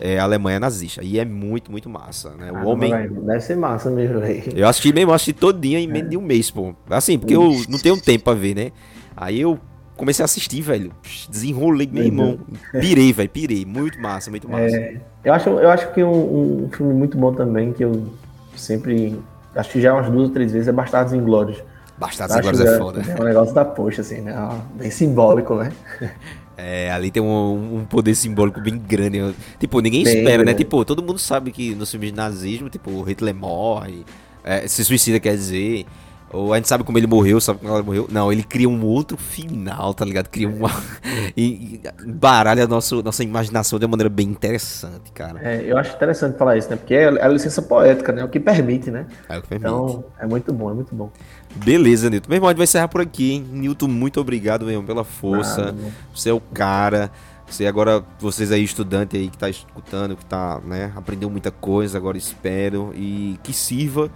[0.00, 1.02] é, Alemanha nazista.
[1.02, 2.52] E é muito, muito massa, né?
[2.52, 2.90] O homem.
[3.08, 4.42] deve ser massa mesmo, velho.
[4.54, 6.74] Eu assisti mesmo, assisti todinha em menos de um mês, pô.
[6.90, 8.72] Assim, porque eu não tenho tempo pra ver, né?
[9.16, 9.58] Aí eu
[9.96, 10.92] comecei a assistir, velho.
[11.28, 12.38] Desenrolei meu irmão.
[12.72, 13.64] Pirei, velho, pirei.
[13.64, 14.76] Muito massa, muito massa.
[14.76, 18.06] É, eu, acho, eu acho que um, um, filme muito bom também, que eu
[18.54, 19.18] sempre.
[19.54, 21.62] Acho que já umas duas ou três vezes, é Bastardos Inglórios.
[21.96, 23.02] Bastardos Inglórios é, é foda.
[23.08, 24.34] É um negócio da poxa, assim, né?
[24.74, 25.72] Bem simbólico, né?
[26.56, 29.34] É, ali tem um, um, poder simbólico bem grande.
[29.60, 30.52] Tipo, ninguém bem espera, grande.
[30.52, 30.54] né?
[30.54, 34.04] Tipo, todo mundo sabe que no filme de nazismo, tipo, Hitler morre,
[34.42, 35.84] é, se suicida, quer dizer.
[36.32, 38.08] Ou a gente sabe como ele morreu, sabe como ele morreu.
[38.10, 40.28] Não, ele cria um outro final, tá ligado?
[40.28, 40.70] Cria uma.
[41.36, 45.40] e, e baralha nosso, nossa imaginação de uma maneira bem interessante, cara.
[45.40, 46.76] É, eu acho interessante falar isso, né?
[46.76, 48.24] Porque é, é a licença poética, né?
[48.24, 49.06] O que permite, né?
[49.28, 49.68] É o que permite.
[49.70, 51.10] Então, é muito bom, é muito bom.
[51.54, 52.28] Beleza, Nilton.
[52.28, 53.46] Meu irmão, a gente vai encerrar por aqui, hein?
[53.52, 55.74] Nilton, muito obrigado, meu irmão, pela força.
[56.12, 57.10] Você é o cara.
[57.48, 61.96] Você agora, vocês aí, estudante aí que tá escutando, que tá, né, aprendeu muita coisa,
[61.96, 64.10] agora espero e que sirva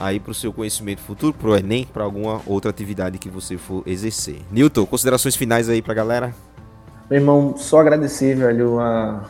[0.00, 3.58] aí para o seu conhecimento futuro, para o Enem, para alguma outra atividade que você
[3.58, 4.40] for exercer.
[4.50, 6.34] Nilton, considerações finais aí para a galera?
[7.10, 9.28] Meu irmão, só agradecer, velho, a,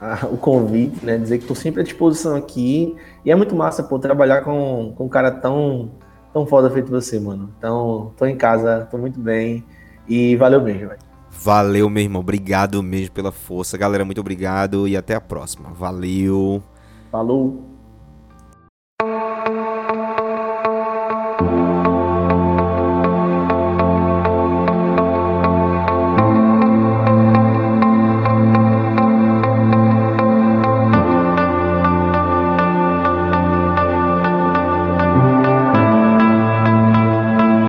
[0.00, 1.18] a, o convite, né?
[1.18, 2.94] Dizer que estou sempre à disposição aqui.
[3.24, 5.90] E é muito massa, pô, trabalhar com, com um cara tão,
[6.32, 7.52] tão foda feito você, mano.
[7.58, 9.64] Então, tô em casa, tô muito bem.
[10.08, 11.00] E valeu mesmo, velho.
[11.30, 12.20] Valeu, meu irmão.
[12.20, 13.76] Obrigado mesmo pela força.
[13.78, 15.70] Galera, muito obrigado e até a próxima.
[15.72, 16.62] Valeu.
[17.10, 17.71] Falou.